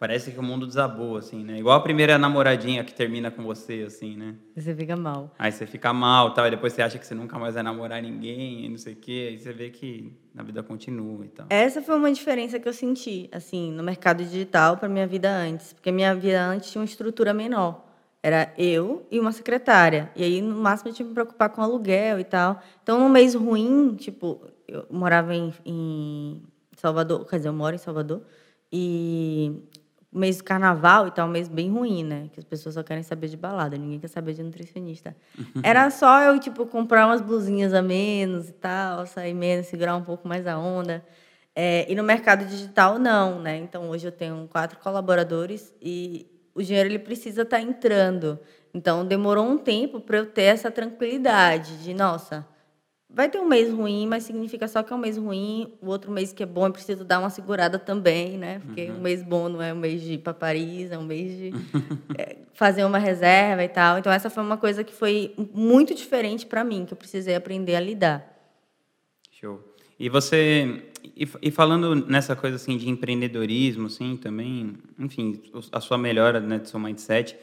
Parece 0.00 0.30
que 0.30 0.38
o 0.38 0.42
mundo 0.44 0.64
desabou, 0.64 1.16
assim, 1.16 1.42
né? 1.42 1.58
Igual 1.58 1.76
a 1.76 1.80
primeira 1.80 2.16
namoradinha 2.16 2.84
que 2.84 2.94
termina 2.94 3.32
com 3.32 3.42
você, 3.42 3.82
assim, 3.84 4.16
né? 4.16 4.36
Você 4.54 4.72
fica 4.72 4.94
mal. 4.96 5.34
Aí 5.36 5.50
você 5.50 5.66
fica 5.66 5.92
mal, 5.92 6.32
tal, 6.32 6.46
e 6.46 6.50
depois 6.50 6.72
você 6.72 6.82
acha 6.82 7.00
que 7.00 7.04
você 7.04 7.16
nunca 7.16 7.36
mais 7.36 7.54
vai 7.54 7.64
namorar 7.64 8.00
ninguém, 8.00 8.64
e 8.64 8.68
não 8.68 8.78
sei 8.78 8.92
o 8.92 8.96
quê, 8.96 9.30
aí 9.30 9.38
você 9.40 9.52
vê 9.52 9.70
que 9.70 10.16
a 10.36 10.42
vida 10.44 10.62
continua 10.62 11.24
e 11.24 11.28
tal. 11.28 11.46
Essa 11.50 11.82
foi 11.82 11.96
uma 11.96 12.12
diferença 12.12 12.60
que 12.60 12.68
eu 12.68 12.72
senti, 12.72 13.28
assim, 13.32 13.72
no 13.72 13.82
mercado 13.82 14.22
digital 14.22 14.76
para 14.76 14.88
minha 14.88 15.04
vida 15.04 15.28
antes, 15.28 15.72
porque 15.72 15.90
minha 15.90 16.14
vida 16.14 16.44
antes 16.44 16.70
tinha 16.70 16.80
uma 16.80 16.86
estrutura 16.86 17.34
menor. 17.34 17.84
Era 18.22 18.54
eu 18.56 19.04
e 19.10 19.18
uma 19.18 19.32
secretária. 19.32 20.12
E 20.14 20.22
aí, 20.22 20.40
no 20.40 20.54
máximo, 20.54 20.90
eu 20.90 20.94
tinha 20.94 21.06
que 21.06 21.10
me 21.10 21.14
preocupar 21.14 21.48
com 21.48 21.60
aluguel 21.60 22.20
e 22.20 22.24
tal. 22.24 22.62
Então, 22.84 23.00
num 23.00 23.08
mês 23.08 23.34
ruim, 23.34 23.96
tipo, 23.96 24.46
eu 24.68 24.86
morava 24.90 25.34
em, 25.34 25.52
em 25.64 26.42
Salvador, 26.76 27.26
quer 27.26 27.38
dizer, 27.38 27.48
eu 27.48 27.52
moro 27.52 27.74
em 27.74 27.78
Salvador, 27.78 28.22
e 28.70 29.62
mês 30.12 30.38
do 30.38 30.44
carnaval 30.44 31.06
e 31.06 31.10
tal, 31.10 31.26
um 31.26 31.30
mês 31.30 31.48
bem 31.48 31.70
ruim, 31.70 32.04
né? 32.04 32.28
Que 32.32 32.40
as 32.40 32.44
pessoas 32.44 32.74
só 32.74 32.82
querem 32.82 33.02
saber 33.02 33.28
de 33.28 33.36
balada, 33.36 33.76
ninguém 33.76 33.98
quer 33.98 34.08
saber 34.08 34.34
de 34.34 34.42
nutricionista. 34.42 35.16
Era 35.62 35.90
só 35.90 36.22
eu, 36.22 36.38
tipo, 36.38 36.66
comprar 36.66 37.06
umas 37.06 37.20
blusinhas 37.20 37.72
a 37.72 37.82
menos 37.82 38.48
e 38.48 38.52
tal, 38.52 39.06
sair 39.06 39.34
menos, 39.34 39.66
segurar 39.66 39.96
um 39.96 40.02
pouco 40.02 40.28
mais 40.28 40.46
a 40.46 40.58
onda. 40.58 41.04
É, 41.54 41.90
e 41.90 41.94
no 41.94 42.04
mercado 42.04 42.44
digital, 42.44 42.98
não, 42.98 43.40
né? 43.40 43.56
Então, 43.56 43.88
hoje 43.90 44.06
eu 44.06 44.12
tenho 44.12 44.46
quatro 44.48 44.78
colaboradores 44.78 45.74
e 45.82 46.26
o 46.54 46.62
dinheiro 46.62 46.88
ele 46.88 46.98
precisa 46.98 47.42
estar 47.42 47.58
tá 47.58 47.62
entrando. 47.62 48.38
Então, 48.72 49.04
demorou 49.04 49.44
um 49.44 49.58
tempo 49.58 50.00
para 50.00 50.18
eu 50.18 50.26
ter 50.26 50.42
essa 50.42 50.70
tranquilidade 50.70 51.82
de, 51.82 51.92
nossa, 51.94 52.46
vai 53.10 53.28
ter 53.28 53.38
um 53.38 53.46
mês 53.46 53.72
ruim, 53.72 54.06
mas 54.06 54.24
significa 54.24 54.68
só 54.68 54.82
que 54.82 54.92
é 54.92 54.96
um 54.96 54.98
mês 54.98 55.16
ruim. 55.16 55.72
O 55.80 55.86
outro 55.88 56.10
mês 56.10 56.32
que 56.32 56.42
é 56.42 56.46
bom, 56.46 56.66
eu 56.66 56.72
preciso 56.72 57.04
dar 57.04 57.18
uma 57.18 57.30
segurada 57.30 57.78
também, 57.78 58.36
né? 58.36 58.60
Porque 58.60 58.84
uhum. 58.84 58.96
um 58.96 59.00
mês 59.00 59.22
bom 59.22 59.48
não 59.48 59.62
é 59.62 59.72
um 59.72 59.78
mês 59.78 60.02
de 60.02 60.14
ir 60.14 60.18
para 60.18 60.34
Paris, 60.34 60.90
é 60.90 60.98
um 60.98 61.04
mês 61.04 61.36
de 61.36 61.52
é, 62.18 62.36
fazer 62.52 62.84
uma 62.84 62.98
reserva 62.98 63.64
e 63.64 63.68
tal. 63.68 63.98
Então 63.98 64.12
essa 64.12 64.28
foi 64.28 64.42
uma 64.42 64.56
coisa 64.56 64.84
que 64.84 64.92
foi 64.92 65.34
muito 65.54 65.94
diferente 65.94 66.46
para 66.46 66.62
mim, 66.62 66.84
que 66.84 66.92
eu 66.92 66.98
precisei 66.98 67.34
aprender 67.34 67.76
a 67.76 67.80
lidar. 67.80 68.36
Show. 69.30 69.64
E 69.98 70.08
você 70.08 70.84
e, 71.16 71.28
e, 71.42 71.50
falando 71.50 71.94
nessa 72.06 72.36
coisa 72.36 72.56
assim 72.56 72.76
de 72.76 72.88
empreendedorismo, 72.88 73.86
assim, 73.86 74.16
também, 74.16 74.76
enfim, 74.98 75.42
a 75.72 75.80
sua 75.80 75.98
melhora, 75.98 76.38
né, 76.38 76.58
do 76.58 76.68
seu 76.68 76.78
mindset. 76.78 77.36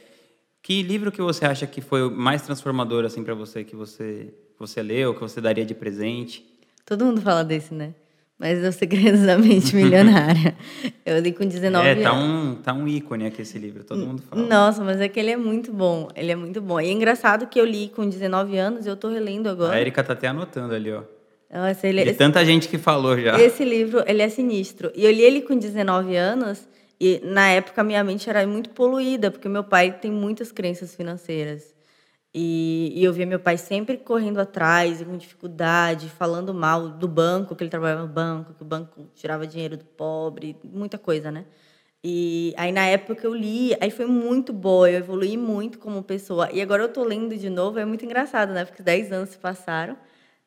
Que 0.61 0.81
livro 0.81 1.11
que 1.11 1.21
você 1.21 1.45
acha 1.45 1.67
que 1.67 1.81
foi 1.81 2.03
o 2.03 2.11
mais 2.11 2.41
transformador 2.41 3.05
assim 3.05 3.23
para 3.23 3.35
você 3.35 3.63
que 3.63 3.75
você 3.75 4.33
você 4.59 4.81
leu, 4.81 5.13
que 5.13 5.21
você 5.21 5.41
daria 5.41 5.65
de 5.65 5.73
presente? 5.73 6.45
Todo 6.85 7.05
mundo 7.05 7.21
fala 7.21 7.43
desse, 7.43 7.73
né? 7.73 7.93
Mas 8.37 8.61
é 8.61 8.67
o 8.67 8.71
Segredos 8.71 9.21
da 9.21 9.37
Mente 9.37 9.73
Milionária. 9.75 10.55
Eu 11.05 11.19
li 11.19 11.31
com 11.31 11.45
19 11.45 11.87
anos. 11.87 12.01
É, 12.01 12.03
tá 12.03 12.13
um, 12.13 12.55
tá 12.55 12.73
um 12.73 12.87
ícone 12.87 13.25
aqui 13.25 13.41
esse 13.41 13.57
livro, 13.57 13.83
todo 13.83 14.05
mundo 14.05 14.21
fala. 14.29 14.45
Nossa, 14.45 14.83
mas 14.83 14.99
é 14.99 15.07
que 15.07 15.19
ele 15.19 15.31
é 15.31 15.37
muito 15.37 15.71
bom. 15.71 16.09
Ele 16.15 16.31
é 16.31 16.35
muito 16.35 16.61
bom. 16.61 16.79
E 16.79 16.87
é 16.87 16.91
engraçado 16.91 17.47
que 17.47 17.59
eu 17.59 17.65
li 17.65 17.89
com 17.89 18.07
19 18.07 18.57
anos 18.57 18.85
e 18.85 18.89
eu 18.89 18.97
tô 18.97 19.09
relendo 19.09 19.47
agora. 19.47 19.73
A 19.73 19.79
Erika 19.79 20.03
tá 20.03 20.13
até 20.13 20.27
anotando 20.27 20.73
ali, 20.73 20.91
ó. 20.91 21.03
Nossa, 21.51 21.87
ele, 21.87 22.03
De 22.03 22.13
tanta 22.13 22.43
gente 22.43 22.67
que 22.67 22.77
falou 22.77 23.17
já. 23.19 23.39
Esse 23.39 23.63
livro, 23.63 24.03
ele 24.05 24.21
é 24.21 24.27
sinistro. 24.27 24.91
E 24.93 25.05
eu 25.05 25.11
li 25.11 25.21
ele 25.21 25.41
com 25.41 25.57
19 25.57 26.15
anos 26.17 26.67
e 26.99 27.21
na 27.23 27.47
época 27.49 27.83
minha 27.83 28.03
mente 28.03 28.29
era 28.29 28.45
muito 28.45 28.69
poluída, 28.71 29.31
porque 29.31 29.47
meu 29.47 29.63
pai 29.63 29.91
tem 29.93 30.11
muitas 30.11 30.51
crenças 30.51 30.95
financeiras. 30.95 31.74
E, 32.37 32.91
e, 32.93 33.05
eu 33.05 33.13
via 33.13 33.25
meu 33.25 33.39
pai 33.39 33.57
sempre 33.57 33.95
correndo 33.95 34.39
atrás, 34.39 35.01
com 35.01 35.15
dificuldade, 35.15 36.09
falando 36.09 36.53
mal 36.53 36.89
do 36.89 37.07
banco, 37.07 37.55
que 37.55 37.63
ele 37.63 37.69
trabalhava 37.69 38.01
no 38.01 38.09
banco, 38.09 38.53
que 38.53 38.61
o 38.61 38.65
banco 38.65 39.07
tirava 39.15 39.47
dinheiro 39.47 39.77
do 39.77 39.85
pobre, 39.85 40.57
muita 40.61 40.97
coisa, 40.97 41.31
né? 41.31 41.45
E 42.03 42.53
aí, 42.57 42.73
na 42.73 42.85
época 42.87 43.25
eu 43.25 43.33
li, 43.33 43.73
aí 43.79 43.89
foi 43.89 44.05
muito 44.05 44.51
boa, 44.51 44.91
eu 44.91 44.97
evolui 44.99 45.37
muito 45.37 45.79
como 45.79 46.03
pessoa. 46.03 46.49
E 46.51 46.61
agora 46.61 46.83
eu 46.83 46.89
tô 46.89 47.05
lendo 47.05 47.37
de 47.37 47.49
novo, 47.49 47.79
é 47.79 47.85
muito 47.85 48.03
engraçado, 48.03 48.51
né? 48.53 48.65
Porque 48.65 48.83
10 48.83 49.13
anos 49.13 49.29
se 49.29 49.37
passaram. 49.37 49.97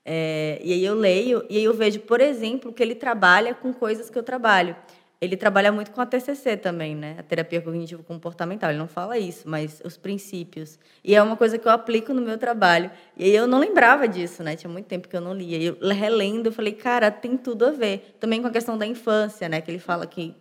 É, 0.04 0.60
e 0.62 0.74
aí 0.74 0.84
eu 0.84 0.94
leio, 0.94 1.44
e 1.48 1.56
aí 1.56 1.64
eu 1.64 1.72
vejo, 1.74 2.00
por 2.00 2.20
exemplo, 2.20 2.70
que 2.70 2.82
ele 2.82 2.94
trabalha 2.94 3.54
com 3.54 3.72
coisas 3.72 4.10
que 4.10 4.18
eu 4.18 4.22
trabalho. 4.22 4.76
Ele 5.20 5.36
trabalha 5.36 5.72
muito 5.72 5.90
com 5.90 6.00
a 6.00 6.06
TCC 6.06 6.56
também, 6.56 6.94
né? 6.94 7.16
A 7.18 7.22
terapia 7.24 7.60
cognitivo 7.60 8.04
comportamental. 8.04 8.70
Ele 8.70 8.78
não 8.78 8.86
fala 8.86 9.18
isso, 9.18 9.48
mas 9.48 9.82
os 9.84 9.96
princípios. 9.96 10.78
E 11.02 11.12
é 11.14 11.20
uma 11.20 11.36
coisa 11.36 11.58
que 11.58 11.66
eu 11.66 11.72
aplico 11.72 12.14
no 12.14 12.22
meu 12.22 12.38
trabalho. 12.38 12.88
E 13.16 13.24
aí 13.24 13.34
eu 13.34 13.48
não 13.48 13.58
lembrava 13.58 14.06
disso, 14.06 14.44
né? 14.44 14.54
Tinha 14.54 14.70
muito 14.70 14.86
tempo 14.86 15.08
que 15.08 15.16
eu 15.16 15.20
não 15.20 15.34
lia. 15.34 15.58
E 15.58 15.66
eu 15.66 15.78
relendo, 15.88 16.46
eu 16.46 16.52
falei, 16.52 16.72
cara, 16.72 17.10
tem 17.10 17.36
tudo 17.36 17.66
a 17.66 17.72
ver. 17.72 18.16
Também 18.20 18.40
com 18.40 18.46
a 18.46 18.50
questão 18.50 18.78
da 18.78 18.86
infância, 18.86 19.48
né? 19.48 19.60
Que 19.60 19.72
ele 19.72 19.80
fala 19.80 20.06
que 20.06 20.36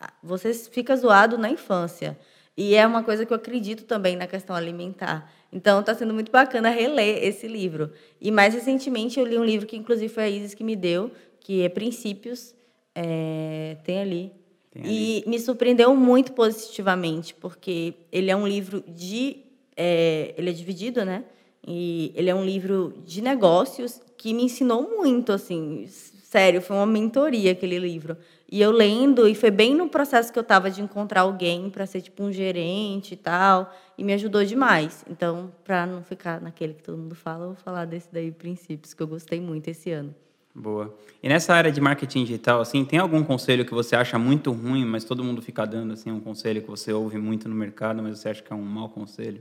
ah, 0.00 0.12
você 0.20 0.52
fica 0.54 0.96
zoado 0.96 1.38
na 1.38 1.48
infância. 1.48 2.18
E 2.56 2.74
é 2.74 2.84
uma 2.84 3.04
coisa 3.04 3.24
que 3.24 3.32
eu 3.32 3.36
acredito 3.36 3.84
também 3.84 4.16
na 4.16 4.26
questão 4.26 4.56
alimentar. 4.56 5.32
Então, 5.52 5.80
está 5.80 5.94
sendo 5.94 6.12
muito 6.12 6.32
bacana 6.32 6.68
reler 6.68 7.22
esse 7.22 7.46
livro. 7.46 7.92
E 8.20 8.32
mais 8.32 8.54
recentemente 8.54 9.20
eu 9.20 9.24
li 9.24 9.38
um 9.38 9.44
livro 9.44 9.68
que, 9.68 9.76
inclusive, 9.76 10.12
foi 10.12 10.24
a 10.24 10.28
Isis 10.28 10.52
que 10.52 10.64
me 10.64 10.74
deu, 10.74 11.12
que 11.38 11.62
é 11.62 11.68
Princípios, 11.68 12.54
é, 12.94 13.76
tem 13.84 14.00
ali. 14.00 14.32
Tem 14.70 14.82
ali. 14.82 15.24
E 15.26 15.28
me 15.28 15.38
surpreendeu 15.38 15.94
muito 15.94 16.32
positivamente, 16.32 17.34
porque 17.34 17.94
ele 18.10 18.30
é 18.30 18.36
um 18.36 18.46
livro 18.46 18.82
de. 18.86 19.38
É, 19.76 20.34
ele 20.36 20.50
é 20.50 20.52
dividido, 20.52 21.04
né? 21.04 21.24
E 21.66 22.12
ele 22.14 22.30
é 22.30 22.34
um 22.34 22.44
livro 22.44 22.94
de 23.04 23.22
negócios 23.22 24.00
que 24.16 24.32
me 24.34 24.44
ensinou 24.44 24.82
muito, 24.82 25.32
assim. 25.32 25.86
Sério, 25.88 26.62
foi 26.62 26.76
uma 26.76 26.86
mentoria 26.86 27.52
aquele 27.52 27.78
livro. 27.78 28.16
E 28.52 28.60
eu 28.60 28.70
lendo, 28.70 29.28
e 29.28 29.34
foi 29.34 29.50
bem 29.50 29.74
no 29.74 29.88
processo 29.88 30.32
que 30.32 30.38
eu 30.38 30.42
estava 30.42 30.70
de 30.70 30.82
encontrar 30.82 31.22
alguém 31.22 31.70
para 31.70 31.86
ser 31.86 32.00
tipo 32.00 32.22
um 32.22 32.32
gerente 32.32 33.14
e 33.14 33.16
tal, 33.16 33.72
e 33.96 34.02
me 34.02 34.12
ajudou 34.12 34.44
demais. 34.44 35.04
Então, 35.08 35.52
para 35.64 35.86
não 35.86 36.02
ficar 36.02 36.40
naquele 36.40 36.74
que 36.74 36.82
todo 36.82 36.98
mundo 36.98 37.14
fala, 37.14 37.44
eu 37.44 37.48
vou 37.48 37.56
falar 37.56 37.84
desse 37.84 38.08
daí, 38.12 38.32
princípios, 38.32 38.92
que 38.92 39.02
eu 39.02 39.06
gostei 39.06 39.40
muito 39.40 39.68
esse 39.68 39.90
ano. 39.90 40.14
Boa. 40.54 40.96
E 41.22 41.28
nessa 41.28 41.54
área 41.54 41.70
de 41.70 41.80
marketing 41.80 42.24
digital, 42.24 42.60
assim, 42.60 42.84
tem 42.84 42.98
algum 42.98 43.22
conselho 43.22 43.64
que 43.64 43.72
você 43.72 43.94
acha 43.94 44.18
muito 44.18 44.50
ruim, 44.52 44.84
mas 44.84 45.04
todo 45.04 45.22
mundo 45.22 45.40
fica 45.40 45.64
dando 45.64 45.92
assim 45.92 46.10
um 46.10 46.20
conselho 46.20 46.60
que 46.60 46.68
você 46.68 46.92
ouve 46.92 47.18
muito 47.18 47.48
no 47.48 47.54
mercado, 47.54 48.02
mas 48.02 48.18
você 48.18 48.30
acha 48.30 48.42
que 48.42 48.52
é 48.52 48.56
um 48.56 48.62
mau 48.62 48.88
conselho? 48.88 49.40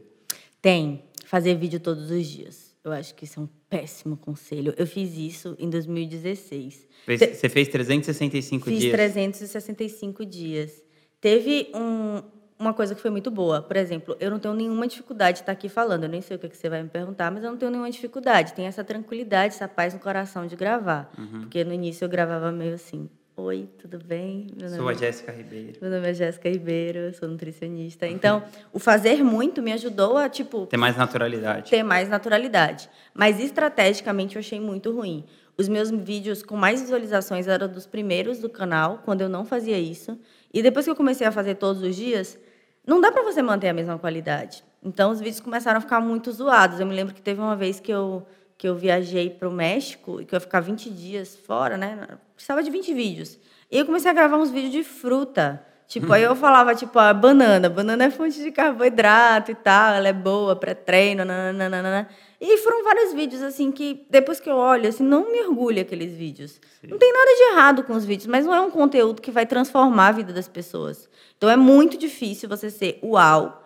Tem. 0.61 1.03
Fazer 1.25 1.55
vídeo 1.55 1.79
todos 1.79 2.11
os 2.11 2.27
dias. 2.27 2.75
Eu 2.83 2.91
acho 2.91 3.13
que 3.13 3.25
isso 3.25 3.39
é 3.39 3.43
um 3.43 3.49
péssimo 3.69 4.17
conselho. 4.17 4.73
Eu 4.77 4.87
fiz 4.87 5.15
isso 5.17 5.55
em 5.59 5.69
2016. 5.69 6.87
Você 7.07 7.49
fez 7.49 7.67
365 7.67 8.65
fiz 8.65 8.79
dias? 8.79 8.83
Fiz 8.83 8.91
365 8.91 10.25
dias. 10.25 10.83
Teve 11.19 11.69
um, 11.75 12.23
uma 12.59 12.73
coisa 12.73 12.93
que 12.93 13.01
foi 13.01 13.09
muito 13.09 13.31
boa. 13.31 13.61
Por 13.61 13.77
exemplo, 13.77 14.17
eu 14.19 14.29
não 14.29 14.37
tenho 14.37 14.53
nenhuma 14.53 14.85
dificuldade 14.85 15.37
de 15.37 15.43
estar 15.43 15.53
aqui 15.53 15.69
falando. 15.69 16.03
Eu 16.03 16.09
nem 16.09 16.21
sei 16.21 16.35
o 16.35 16.39
que, 16.39 16.45
é 16.45 16.49
que 16.49 16.57
você 16.57 16.69
vai 16.69 16.83
me 16.83 16.89
perguntar, 16.89 17.31
mas 17.31 17.41
eu 17.41 17.51
não 17.51 17.57
tenho 17.57 17.71
nenhuma 17.71 17.89
dificuldade. 17.89 18.53
Tem 18.53 18.67
essa 18.67 18.83
tranquilidade, 18.83 19.55
essa 19.55 19.67
paz 19.67 19.93
no 19.93 19.99
coração 19.99 20.45
de 20.45 20.57
gravar. 20.57 21.09
Uhum. 21.17 21.41
Porque 21.41 21.63
no 21.63 21.73
início 21.73 22.03
eu 22.03 22.09
gravava 22.09 22.51
meio 22.51 22.75
assim. 22.75 23.09
Oi, 23.37 23.69
tudo 23.77 23.97
bem? 24.03 24.47
Meu 24.59 24.67
sou 24.67 24.89
a 24.89 24.93
Jéssica 24.93 25.31
Ribeiro. 25.31 25.79
Meu 25.81 25.89
nome 25.89 26.09
é 26.09 26.13
Jéssica 26.13 26.49
Ribeiro, 26.49 27.13
sou 27.13 27.29
nutricionista. 27.29 28.05
Então, 28.05 28.43
o 28.73 28.79
fazer 28.79 29.23
muito 29.23 29.61
me 29.61 29.71
ajudou 29.71 30.17
a, 30.17 30.27
tipo... 30.27 30.65
Ter 30.65 30.75
mais 30.75 30.97
naturalidade. 30.97 31.69
Ter 31.69 31.81
mais 31.81 32.09
naturalidade. 32.09 32.89
Mas, 33.13 33.39
estrategicamente, 33.39 34.35
eu 34.35 34.41
achei 34.41 34.59
muito 34.59 34.91
ruim. 34.91 35.23
Os 35.57 35.69
meus 35.69 35.89
vídeos 35.89 36.43
com 36.43 36.57
mais 36.57 36.81
visualizações 36.81 37.47
eram 37.47 37.69
dos 37.69 37.87
primeiros 37.87 38.39
do 38.39 38.49
canal, 38.49 39.01
quando 39.05 39.21
eu 39.21 39.29
não 39.29 39.45
fazia 39.45 39.79
isso. 39.79 40.19
E 40.53 40.61
depois 40.61 40.83
que 40.83 40.91
eu 40.91 40.95
comecei 40.95 41.25
a 41.25 41.31
fazer 41.31 41.55
todos 41.55 41.81
os 41.81 41.95
dias, 41.95 42.37
não 42.89 42.99
dá 42.99 43.11
para 43.11 43.23
você 43.23 43.41
manter 43.41 43.69
a 43.69 43.73
mesma 43.73 43.99
qualidade. 43.99 44.63
Então 44.83 45.11
os 45.11 45.19
vídeos 45.19 45.39
começaram 45.39 45.77
a 45.77 45.81
ficar 45.81 46.01
muito 46.01 46.31
zoados. 46.31 46.79
Eu 46.79 46.85
me 46.87 46.95
lembro 46.95 47.13
que 47.13 47.21
teve 47.21 47.39
uma 47.39 47.55
vez 47.55 47.79
que 47.79 47.91
eu 47.91 48.25
que 48.57 48.67
eu 48.67 48.75
viajei 48.75 49.29
para 49.29 49.47
o 49.47 49.51
México 49.53 50.19
e 50.19 50.25
que 50.25 50.35
eu 50.35 50.37
ia 50.37 50.41
ficar 50.41 50.59
20 50.59 50.89
dias 50.89 51.33
fora, 51.33 51.77
né? 51.77 52.09
Precisava 52.35 52.61
de 52.61 52.69
20 52.69 52.93
vídeos. 52.93 53.39
E 53.71 53.77
eu 53.77 53.85
comecei 53.85 54.11
a 54.11 54.13
gravar 54.13 54.35
uns 54.35 54.51
vídeos 54.51 54.73
de 54.73 54.83
fruta. 54.83 55.65
Tipo, 55.87 56.11
aí 56.11 56.23
eu 56.23 56.35
falava, 56.35 56.75
tipo, 56.75 56.99
a 56.99 57.13
banana. 57.13 57.69
Banana 57.69 58.03
é 58.03 58.11
fonte 58.11 58.37
de 58.37 58.51
carboidrato 58.51 59.49
e 59.49 59.55
tal, 59.55 59.93
ela 59.93 60.09
é 60.09 60.13
boa 60.13 60.57
para 60.57 60.75
treino, 60.75 61.25
nananana. 61.25 62.07
E 62.39 62.57
foram 62.57 62.83
vários 62.83 63.13
vídeos, 63.13 63.41
assim, 63.41 63.71
que 63.71 64.05
depois 64.09 64.39
que 64.39 64.49
eu 64.49 64.55
olho, 64.55 64.87
assim, 64.87 65.03
não 65.03 65.31
me 65.31 65.41
orgulha 65.41 65.81
aqueles 65.81 66.13
vídeos. 66.13 66.59
Sim. 66.81 66.87
Não 66.87 66.97
tem 66.99 67.11
nada 67.11 67.31
de 67.33 67.41
errado 67.53 67.83
com 67.83 67.93
os 67.93 68.05
vídeos, 68.05 68.27
mas 68.27 68.45
não 68.45 68.53
é 68.53 68.61
um 68.61 68.69
conteúdo 68.69 69.21
que 69.21 69.31
vai 69.31 69.47
transformar 69.47 70.09
a 70.09 70.11
vida 70.11 70.31
das 70.31 70.47
pessoas. 70.47 71.08
Então 71.39 71.49
é 71.49 71.55
muito 71.55 71.97
difícil 71.97 72.49
você 72.49 72.69
ser 72.69 72.99
uau 73.01 73.63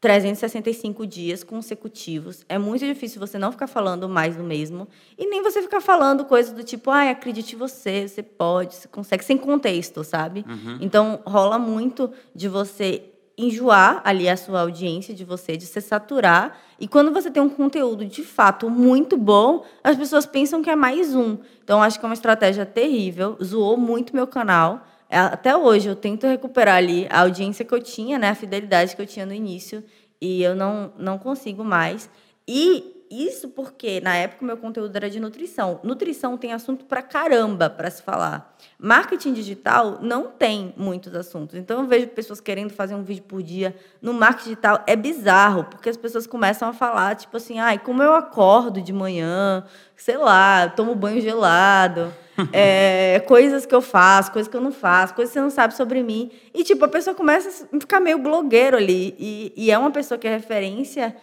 365 0.00 1.06
dias 1.06 1.44
consecutivos. 1.44 2.44
É 2.48 2.58
muito 2.58 2.84
difícil 2.84 3.20
você 3.20 3.38
não 3.38 3.52
ficar 3.52 3.68
falando 3.68 4.08
mais 4.08 4.34
do 4.34 4.42
mesmo 4.42 4.88
e 5.16 5.24
nem 5.26 5.40
você 5.40 5.62
ficar 5.62 5.80
falando 5.80 6.24
coisas 6.24 6.52
do 6.52 6.64
tipo, 6.64 6.90
ah, 6.90 7.08
acredite 7.08 7.54
em 7.54 7.58
você, 7.58 8.08
você 8.08 8.24
pode, 8.24 8.74
você 8.74 8.88
consegue, 8.88 9.24
sem 9.24 9.38
contexto, 9.38 10.02
sabe? 10.02 10.44
Uhum. 10.48 10.78
Então 10.80 11.20
rola 11.24 11.60
muito 11.60 12.10
de 12.34 12.48
você 12.48 13.04
enjoar 13.38 14.02
ali 14.04 14.28
a 14.28 14.36
sua 14.36 14.62
audiência 14.62 15.14
de 15.14 15.24
você, 15.24 15.56
de 15.56 15.66
se 15.66 15.80
saturar. 15.80 16.58
E 16.80 16.88
quando 16.88 17.12
você 17.12 17.30
tem 17.30 17.40
um 17.40 17.48
conteúdo 17.48 18.04
de 18.04 18.24
fato 18.24 18.68
muito 18.68 19.16
bom, 19.16 19.64
as 19.84 19.96
pessoas 19.96 20.26
pensam 20.26 20.60
que 20.60 20.68
é 20.68 20.74
mais 20.74 21.14
um. 21.14 21.38
Então 21.62 21.80
acho 21.80 22.00
que 22.00 22.04
é 22.04 22.08
uma 22.08 22.14
estratégia 22.14 22.66
terrível, 22.66 23.38
zoou 23.40 23.76
muito 23.76 24.16
meu 24.16 24.26
canal. 24.26 24.84
É, 25.12 25.18
até 25.18 25.54
hoje 25.54 25.90
eu 25.90 25.94
tento 25.94 26.26
recuperar 26.26 26.76
ali 26.76 27.06
a 27.10 27.20
audiência 27.20 27.66
que 27.66 27.74
eu 27.74 27.82
tinha, 27.82 28.18
né, 28.18 28.30
a 28.30 28.34
fidelidade 28.34 28.96
que 28.96 29.02
eu 29.02 29.06
tinha 29.06 29.26
no 29.26 29.34
início, 29.34 29.84
e 30.18 30.42
eu 30.42 30.56
não, 30.56 30.90
não 30.96 31.18
consigo 31.18 31.62
mais. 31.62 32.08
E 32.48 33.04
isso 33.10 33.50
porque 33.50 34.00
na 34.00 34.16
época 34.16 34.42
o 34.42 34.46
meu 34.46 34.56
conteúdo 34.56 34.96
era 34.96 35.10
de 35.10 35.20
nutrição. 35.20 35.78
Nutrição 35.82 36.38
tem 36.38 36.54
assunto 36.54 36.86
pra 36.86 37.02
caramba 37.02 37.68
para 37.68 37.90
se 37.90 38.02
falar. 38.02 38.56
Marketing 38.78 39.34
digital 39.34 39.98
não 40.00 40.28
tem 40.28 40.72
muitos 40.78 41.14
assuntos. 41.14 41.56
Então 41.56 41.82
eu 41.82 41.86
vejo 41.86 42.06
pessoas 42.06 42.40
querendo 42.40 42.70
fazer 42.70 42.94
um 42.94 43.02
vídeo 43.02 43.24
por 43.24 43.42
dia. 43.42 43.76
No 44.00 44.14
marketing 44.14 44.48
digital 44.48 44.82
é 44.86 44.96
bizarro, 44.96 45.64
porque 45.64 45.90
as 45.90 45.96
pessoas 45.98 46.26
começam 46.26 46.66
a 46.70 46.72
falar, 46.72 47.16
tipo 47.16 47.36
assim, 47.36 47.58
ai, 47.58 47.78
como 47.78 48.02
eu 48.02 48.14
acordo 48.14 48.80
de 48.80 48.94
manhã, 48.94 49.62
sei 49.94 50.16
lá, 50.16 50.70
tomo 50.70 50.94
banho 50.94 51.20
gelado. 51.20 52.10
é, 52.52 53.20
coisas 53.26 53.66
que 53.66 53.74
eu 53.74 53.80
faço, 53.80 54.32
coisas 54.32 54.50
que 54.50 54.56
eu 54.56 54.60
não 54.60 54.72
faço, 54.72 55.14
coisas 55.14 55.32
que 55.32 55.38
você 55.38 55.42
não 55.42 55.50
sabe 55.50 55.74
sobre 55.74 56.02
mim. 56.02 56.30
E, 56.54 56.64
tipo, 56.64 56.84
a 56.84 56.88
pessoa 56.88 57.14
começa 57.14 57.66
a 57.72 57.80
ficar 57.80 58.00
meio 58.00 58.18
blogueiro 58.18 58.76
ali. 58.76 59.14
E, 59.18 59.52
e 59.56 59.70
é 59.70 59.78
uma 59.78 59.90
pessoa 59.90 60.18
que 60.18 60.26
é 60.26 60.30
referência 60.30 61.14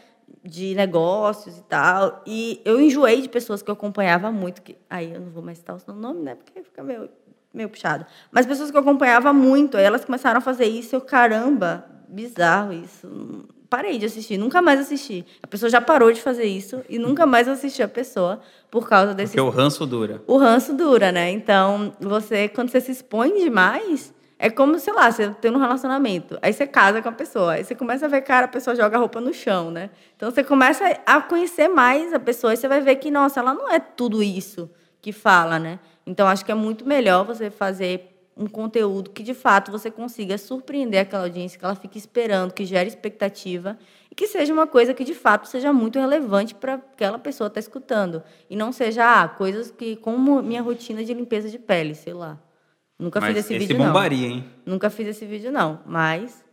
de 0.43 0.75
negócios 0.75 1.57
e 1.57 1.63
tal. 1.63 2.21
E 2.25 2.61
eu 2.63 2.79
enjoei 2.79 3.21
de 3.21 3.29
pessoas 3.29 3.61
que 3.61 3.69
eu 3.69 3.73
acompanhava 3.73 4.31
muito. 4.31 4.61
Que, 4.61 4.77
aí 4.89 5.13
eu 5.13 5.19
não 5.19 5.29
vou 5.29 5.43
mais 5.43 5.57
citar 5.57 5.75
o 5.75 5.79
seu 5.79 5.93
nome, 5.93 6.21
né? 6.21 6.35
Porque 6.35 6.61
fica 6.61 6.83
meio, 6.83 7.09
meio 7.53 7.69
puxado. 7.69 8.05
Mas 8.31 8.45
pessoas 8.45 8.71
que 8.71 8.77
eu 8.77 8.81
acompanhava 8.81 9.33
muito, 9.33 9.77
aí 9.77 9.83
elas 9.83 10.05
começaram 10.05 10.37
a 10.37 10.41
fazer 10.41 10.65
isso. 10.65 10.95
Eu, 10.95 11.01
caramba, 11.01 11.85
bizarro 12.07 12.71
isso 12.71 13.47
parei 13.69 13.97
de 13.97 14.05
assistir, 14.05 14.38
nunca 14.38 14.62
mais 14.62 14.79
assisti. 14.79 15.25
A 15.43 15.47
pessoa 15.47 15.69
já 15.69 15.79
parou 15.79 16.12
de 16.12 16.21
fazer 16.21 16.45
isso 16.45 16.82
e 16.89 16.97
nunca 16.97 17.25
mais 17.25 17.47
assisti 17.47 17.84
a 17.84 17.88
pessoa 17.88 18.39
por 18.71 18.89
causa 18.89 19.13
desse. 19.13 19.34
Porque 19.36 19.41
o 19.41 19.49
ranço 19.49 19.86
dura. 19.86 20.21
O 20.25 20.38
ranço 20.38 20.73
dura, 20.73 21.12
né? 21.12 21.29
Então, 21.29 21.93
você, 21.99 22.49
quando 22.49 22.69
você 22.69 22.82
se 22.82 22.91
expõe 22.91 23.34
demais, 23.38 24.13
é 24.39 24.49
como, 24.49 24.79
sei 24.79 24.93
lá, 24.93 25.12
você 25.12 25.29
tem 25.29 25.51
um 25.51 25.58
relacionamento, 25.58 26.39
aí 26.41 26.53
você 26.53 26.65
casa 26.65 27.01
com 27.01 27.10
a 27.10 27.12
pessoa, 27.12 27.53
aí 27.53 27.63
você 27.65 27.75
começa 27.75 28.05
a 28.05 28.10
ver, 28.10 28.21
cara, 28.21 28.45
a 28.45 28.49
pessoa 28.49 28.73
joga 28.73 28.95
a 28.95 28.99
roupa 28.99 29.19
no 29.19 29.34
chão, 29.34 29.69
né? 29.69 29.89
Então 30.15 30.32
você 30.32 30.43
começa 30.45 30.86
a 31.05 31.21
conhecer 31.21 31.67
mais 31.67 32.13
a 32.13 32.19
pessoa 32.19 32.53
e 32.53 32.58
você 32.58 32.67
vai 32.67 32.79
ver 32.79 32.95
que, 32.95 33.12
nossa, 33.12 33.41
ela 33.41 33.53
não 33.53 33.69
é 33.69 33.79
tudo 33.79 34.23
isso 34.23 34.69
que 35.01 35.12
fala, 35.12 35.60
né? 35.60 35.77
Então 36.08 36.25
acho 36.25 36.45
que 36.45 36.51
é 36.51 36.55
muito 36.55 36.88
melhor 36.88 37.25
você 37.25 37.49
fazer 37.49 38.08
um 38.39 38.47
conteúdo 38.47 39.10
que 39.10 39.21
de 39.21 39.34
fato 39.34 39.69
você 39.69 39.91
consiga 39.91 40.38
surpreender 40.38 41.02
aquela 41.02 41.23
audiência, 41.23 41.60
que 41.60 41.65
ela 41.65 41.75
fique 41.75 41.97
esperando, 41.97 42.54
que 42.54 42.63
gere 42.63 42.88
expectativa 42.88 43.78
e 44.10 44.15
que 44.15 44.28
seja 44.28 44.54
uma 44.54 44.65
coisa 44.65 44.93
que 44.93 45.04
de 45.04 45.13
fato 45.13 45.45
seja 45.45 45.73
muito 45.73 45.99
relevante 45.99 46.56
para 46.56 46.75
aquela 46.75 47.19
pessoa 47.19 47.47
estar 47.47 47.56
tá 47.56 47.60
escutando 47.60 48.23
e 48.49 48.56
não 48.56 48.71
seja 48.71 49.23
ah, 49.23 49.28
coisas 49.28 49.69
que 49.69 49.97
como 49.97 50.41
minha 50.41 50.62
rotina 50.62 51.04
de 51.04 51.13
limpeza 51.13 51.49
de 51.49 51.60
pele, 51.60 51.93
sei 51.93 52.13
lá. 52.13 52.39
Nunca 52.97 53.19
mas 53.19 53.36
fiz 53.36 53.45
esse, 53.45 53.54
esse 53.56 53.67
vídeo 53.67 53.78
bombaria, 53.78 54.30
não. 54.30 54.36
hein? 54.36 54.45
Nunca 54.65 54.89
fiz 54.89 55.08
esse 55.08 55.25
vídeo 55.25 55.52
não, 55.52 55.82
mas 55.86 56.43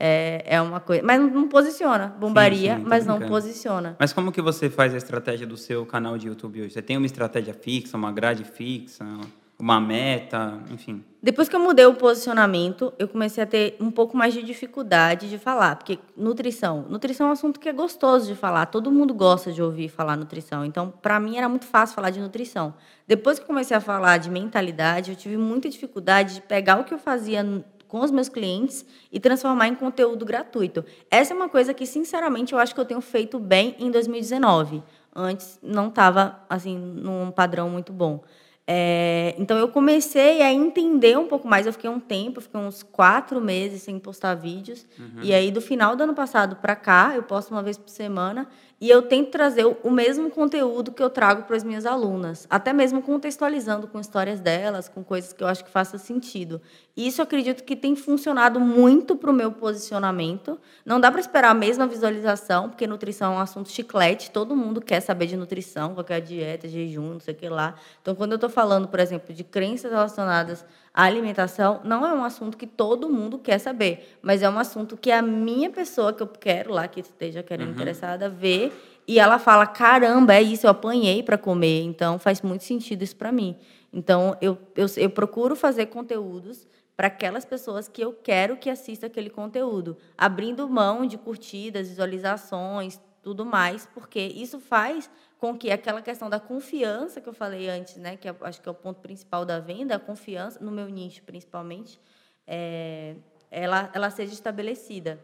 é, 0.00 0.42
é 0.46 0.60
uma 0.60 0.80
coisa, 0.80 1.04
mas 1.04 1.20
não, 1.20 1.30
não 1.30 1.48
posiciona, 1.48 2.08
bombaria, 2.08 2.74
sim, 2.74 2.80
sim, 2.80 2.88
mas 2.88 3.06
não 3.06 3.20
posiciona. 3.20 3.96
Mas 4.00 4.12
como 4.12 4.32
que 4.32 4.42
você 4.42 4.68
faz 4.68 4.92
a 4.94 4.96
estratégia 4.96 5.46
do 5.46 5.56
seu 5.56 5.86
canal 5.86 6.18
de 6.18 6.26
YouTube 6.26 6.60
hoje? 6.60 6.70
Você 6.70 6.82
tem 6.82 6.96
uma 6.96 7.06
estratégia 7.06 7.54
fixa, 7.54 7.96
uma 7.96 8.10
grade 8.10 8.42
fixa? 8.42 9.04
uma 9.04 9.45
meta, 9.80 10.60
enfim. 10.70 11.02
Depois 11.22 11.48
que 11.48 11.56
eu 11.56 11.60
mudei 11.60 11.86
o 11.86 11.94
posicionamento, 11.94 12.92
eu 12.98 13.08
comecei 13.08 13.42
a 13.42 13.46
ter 13.46 13.76
um 13.80 13.90
pouco 13.90 14.16
mais 14.16 14.32
de 14.32 14.42
dificuldade 14.42 15.28
de 15.28 15.38
falar, 15.38 15.76
porque 15.76 15.98
nutrição, 16.16 16.84
nutrição 16.88 17.26
é 17.26 17.30
um 17.30 17.32
assunto 17.32 17.58
que 17.58 17.68
é 17.68 17.72
gostoso 17.72 18.26
de 18.26 18.34
falar, 18.34 18.66
todo 18.66 18.92
mundo 18.92 19.12
gosta 19.12 19.50
de 19.50 19.62
ouvir 19.62 19.88
falar 19.88 20.16
nutrição. 20.16 20.64
Então, 20.64 20.92
para 21.02 21.18
mim 21.18 21.36
era 21.36 21.48
muito 21.48 21.64
fácil 21.64 21.94
falar 21.94 22.10
de 22.10 22.20
nutrição. 22.20 22.74
Depois 23.08 23.38
que 23.38 23.46
comecei 23.46 23.76
a 23.76 23.80
falar 23.80 24.18
de 24.18 24.30
mentalidade, 24.30 25.10
eu 25.10 25.16
tive 25.16 25.36
muita 25.36 25.68
dificuldade 25.68 26.34
de 26.34 26.40
pegar 26.42 26.78
o 26.78 26.84
que 26.84 26.94
eu 26.94 26.98
fazia 26.98 27.44
com 27.88 28.00
os 28.00 28.10
meus 28.10 28.28
clientes 28.28 28.84
e 29.10 29.18
transformar 29.18 29.68
em 29.68 29.74
conteúdo 29.74 30.24
gratuito. 30.24 30.84
Essa 31.10 31.32
é 31.32 31.36
uma 31.36 31.48
coisa 31.48 31.72
que, 31.72 31.86
sinceramente, 31.86 32.52
eu 32.52 32.58
acho 32.58 32.74
que 32.74 32.80
eu 32.80 32.84
tenho 32.84 33.00
feito 33.00 33.38
bem 33.38 33.74
em 33.78 33.90
2019. 33.90 34.82
Antes 35.14 35.58
não 35.62 35.88
estava 35.88 36.40
assim 36.48 36.76
num 36.76 37.30
padrão 37.30 37.70
muito 37.70 37.92
bom. 37.92 38.22
É, 38.68 39.32
então 39.38 39.56
eu 39.56 39.68
comecei 39.68 40.42
a 40.42 40.52
entender 40.52 41.16
um 41.16 41.26
pouco 41.26 41.46
mais. 41.46 41.66
Eu 41.66 41.72
fiquei 41.72 41.88
um 41.88 42.00
tempo, 42.00 42.40
fiquei 42.40 42.60
uns 42.60 42.82
quatro 42.82 43.40
meses 43.40 43.82
sem 43.82 43.98
postar 43.98 44.34
vídeos. 44.34 44.84
Uhum. 44.98 45.22
E 45.22 45.32
aí, 45.32 45.52
do 45.52 45.60
final 45.60 45.94
do 45.94 46.02
ano 46.02 46.14
passado 46.14 46.56
para 46.56 46.74
cá, 46.74 47.12
eu 47.14 47.22
posto 47.22 47.52
uma 47.52 47.62
vez 47.62 47.78
por 47.78 47.88
semana. 47.88 48.48
E 48.78 48.90
eu 48.90 49.00
tento 49.00 49.30
trazer 49.30 49.64
o 49.64 49.90
mesmo 49.90 50.30
conteúdo 50.30 50.92
que 50.92 51.02
eu 51.02 51.08
trago 51.08 51.44
para 51.44 51.56
as 51.56 51.64
minhas 51.64 51.86
alunas, 51.86 52.46
até 52.50 52.74
mesmo 52.74 53.00
contextualizando 53.00 53.88
com 53.88 53.98
histórias 53.98 54.38
delas, 54.38 54.86
com 54.86 55.02
coisas 55.02 55.32
que 55.32 55.42
eu 55.42 55.48
acho 55.48 55.64
que 55.64 55.70
façam 55.70 55.98
sentido. 55.98 56.60
E 56.94 57.06
isso 57.06 57.22
eu 57.22 57.24
acredito 57.24 57.64
que 57.64 57.74
tem 57.74 57.96
funcionado 57.96 58.60
muito 58.60 59.16
para 59.16 59.30
o 59.30 59.32
meu 59.32 59.50
posicionamento. 59.50 60.60
Não 60.84 61.00
dá 61.00 61.10
para 61.10 61.20
esperar 61.20 61.52
a 61.52 61.54
mesma 61.54 61.86
visualização, 61.86 62.68
porque 62.68 62.86
nutrição 62.86 63.32
é 63.32 63.36
um 63.36 63.40
assunto 63.40 63.70
chiclete, 63.70 64.30
todo 64.30 64.54
mundo 64.54 64.82
quer 64.82 65.00
saber 65.00 65.26
de 65.26 65.38
nutrição, 65.38 65.94
qualquer 65.94 66.20
dieta, 66.20 66.68
jejum, 66.68 67.14
não 67.14 67.20
sei 67.20 67.32
o 67.32 67.36
que 67.36 67.48
lá. 67.48 67.76
Então, 68.02 68.14
quando 68.14 68.32
eu 68.32 68.36
estou 68.36 68.50
falando, 68.50 68.88
por 68.88 69.00
exemplo, 69.00 69.34
de 69.34 69.42
crenças 69.42 69.90
relacionadas 69.90 70.62
à 70.96 71.04
alimentação, 71.04 71.82
não 71.84 72.06
é 72.06 72.12
um 72.14 72.24
assunto 72.24 72.56
que 72.56 72.66
todo 72.66 73.10
mundo 73.10 73.38
quer 73.38 73.58
saber, 73.58 74.16
mas 74.22 74.42
é 74.42 74.48
um 74.48 74.58
assunto 74.58 74.96
que 74.96 75.12
a 75.12 75.20
minha 75.20 75.68
pessoa 75.68 76.10
que 76.10 76.22
eu 76.22 76.26
quero 76.26 76.72
lá, 76.72 76.88
que 76.88 77.00
esteja 77.00 77.42
querendo 77.42 77.68
uhum. 77.68 77.74
interessada, 77.74 78.30
vê 78.30 78.72
e 79.06 79.18
ela 79.18 79.38
fala: 79.38 79.66
caramba, 79.66 80.34
é 80.34 80.40
isso, 80.40 80.66
eu 80.66 80.70
apanhei 80.70 81.22
para 81.22 81.36
comer, 81.36 81.82
então 81.82 82.18
faz 82.18 82.40
muito 82.40 82.64
sentido 82.64 83.02
isso 83.02 83.14
para 83.14 83.30
mim. 83.30 83.54
Então, 83.92 84.38
eu, 84.40 84.56
eu, 84.74 84.86
eu 84.96 85.10
procuro 85.10 85.54
fazer 85.54 85.86
conteúdos 85.86 86.66
para 86.96 87.08
aquelas 87.08 87.44
pessoas 87.44 87.88
que 87.88 88.02
eu 88.02 88.14
quero 88.14 88.56
que 88.56 88.70
assista 88.70 89.06
aquele 89.06 89.28
conteúdo, 89.28 89.98
abrindo 90.16 90.66
mão 90.66 91.04
de 91.04 91.18
curtidas, 91.18 91.90
visualizações, 91.90 92.98
tudo 93.22 93.44
mais, 93.44 93.86
porque 93.92 94.20
isso 94.20 94.58
faz 94.58 95.10
com 95.38 95.56
que 95.56 95.70
aquela 95.70 96.00
questão 96.00 96.30
da 96.30 96.40
confiança 96.40 97.20
que 97.20 97.28
eu 97.28 97.32
falei 97.32 97.68
antes, 97.68 97.96
né, 97.96 98.16
que 98.16 98.28
é, 98.28 98.34
acho 98.42 98.60
que 98.60 98.68
é 98.68 98.72
o 98.72 98.74
ponto 98.74 99.00
principal 99.00 99.44
da 99.44 99.60
venda, 99.60 99.96
a 99.96 99.98
confiança 99.98 100.62
no 100.62 100.70
meu 100.70 100.88
nicho 100.88 101.22
principalmente, 101.24 102.00
é, 102.46 103.16
ela, 103.50 103.90
ela 103.92 104.10
seja 104.10 104.32
estabelecida. 104.32 105.20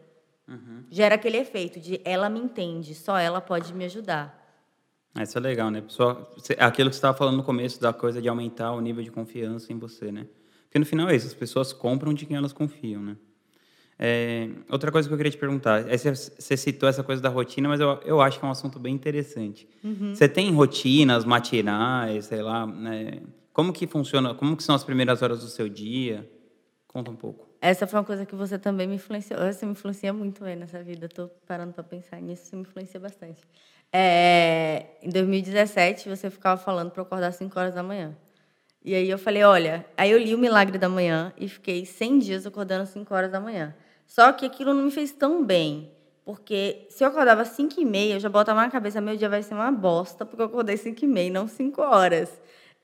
Uhum. 0.47 0.83
Gera 0.89 1.15
aquele 1.15 1.37
efeito 1.37 1.79
de 1.79 2.01
ela 2.03 2.29
me 2.29 2.39
entende, 2.39 2.93
só 2.93 3.17
ela 3.17 3.41
pode 3.41 3.73
me 3.73 3.85
ajudar. 3.85 4.41
Isso 5.21 5.37
é 5.37 5.41
legal, 5.41 5.69
né? 5.69 5.81
Pessoal, 5.81 6.33
aquilo 6.57 6.89
que 6.89 6.95
você 6.95 6.99
estava 6.99 7.15
falando 7.15 7.37
no 7.37 7.43
começo 7.43 7.79
da 7.79 7.93
coisa 7.93 8.21
de 8.21 8.27
aumentar 8.27 8.71
o 8.71 8.81
nível 8.81 9.03
de 9.03 9.11
confiança 9.11 9.71
em 9.71 9.77
você, 9.77 10.11
né? 10.11 10.27
Porque 10.63 10.79
no 10.79 10.85
final 10.85 11.07
é 11.07 11.15
isso, 11.15 11.27
as 11.27 11.35
pessoas 11.35 11.71
compram 11.71 12.13
de 12.13 12.25
quem 12.25 12.35
elas 12.35 12.51
confiam, 12.51 13.01
né? 13.01 13.15
É, 13.97 14.49
outra 14.69 14.91
coisa 14.91 15.07
que 15.07 15.13
eu 15.13 15.17
queria 15.17 15.31
te 15.31 15.37
perguntar, 15.37 15.87
é, 15.89 15.97
você 15.97 16.57
citou 16.57 16.89
essa 16.89 17.03
coisa 17.03 17.21
da 17.21 17.29
rotina, 17.29 17.69
mas 17.69 17.79
eu, 17.79 17.99
eu 18.03 18.21
acho 18.21 18.39
que 18.39 18.45
é 18.45 18.47
um 18.47 18.51
assunto 18.51 18.79
bem 18.79 18.93
interessante. 18.93 19.67
Uhum. 19.83 20.13
Você 20.13 20.27
tem 20.27 20.51
rotinas 20.51 21.25
matinais, 21.25 22.25
sei 22.25 22.41
lá, 22.41 22.65
né? 22.65 23.21
Como 23.51 23.71
que 23.71 23.85
funciona, 23.85 24.33
como 24.33 24.57
que 24.57 24.63
são 24.63 24.73
as 24.73 24.83
primeiras 24.83 25.21
horas 25.21 25.41
do 25.41 25.47
seu 25.47 25.69
dia? 25.69 26.27
Conta 26.87 27.11
um 27.11 27.15
pouco. 27.15 27.47
Essa 27.61 27.87
foi 27.87 27.99
uma 27.99 28.05
coisa 28.05 28.25
que 28.25 28.35
você 28.35 28.59
também 28.59 28.87
me 28.87 28.95
influenciou. 28.95 29.39
Você 29.39 29.65
me 29.65 29.71
influencia 29.71 30.11
muito 30.11 30.43
aí 30.43 30.55
nessa 30.55 30.83
vida. 30.83 31.05
Estou 31.05 31.29
parando 31.47 31.71
para 31.71 31.83
pensar 31.83 32.21
nisso, 32.21 32.45
você 32.45 32.55
me 32.55 32.63
influencia 32.63 32.99
bastante. 32.99 33.41
É, 33.91 34.87
em 35.03 35.09
2017, 35.09 36.09
você 36.09 36.29
ficava 36.29 36.59
falando 36.59 36.89
para 36.91 37.03
acordar 37.03 37.27
às 37.27 37.35
5 37.35 37.57
horas 37.59 37.75
da 37.75 37.83
manhã. 37.83 38.17
E 38.83 38.93
aí 38.93 39.09
eu 39.09 39.17
falei, 39.17 39.43
olha, 39.43 39.85
aí 39.95 40.11
eu 40.11 40.17
li 40.17 40.35
o 40.35 40.37
Milagre 40.37 40.77
da 40.77 40.89
Manhã 40.89 41.31
e 41.37 41.47
fiquei 41.47 41.85
100 41.85 42.19
dias 42.19 42.45
acordando 42.45 42.83
às 42.83 42.89
5 42.89 43.13
horas 43.13 43.31
da 43.31 43.39
manhã. 43.39 43.73
Só 44.05 44.31
que 44.31 44.45
aquilo 44.45 44.73
não 44.73 44.83
me 44.83 44.91
fez 44.91 45.11
tão 45.11 45.43
bem. 45.43 45.91
Porque 46.25 46.87
se 46.89 47.03
eu 47.03 47.09
acordava 47.09 47.41
às 47.41 47.49
5 47.49 47.79
e 47.81 47.85
meia, 47.85 48.13
eu 48.13 48.19
já 48.19 48.29
botava 48.29 48.61
na 48.61 48.69
cabeça, 48.69 49.01
meu 49.01 49.15
dia 49.17 49.27
vai 49.27 49.43
ser 49.43 49.53
uma 49.53 49.71
bosta, 49.71 50.25
porque 50.25 50.41
eu 50.41 50.45
acordei 50.45 50.75
às 50.75 50.81
5 50.81 51.03
e 51.03 51.07
meia, 51.07 51.31
não 51.31 51.47
5 51.47 51.81
horas. 51.81 52.31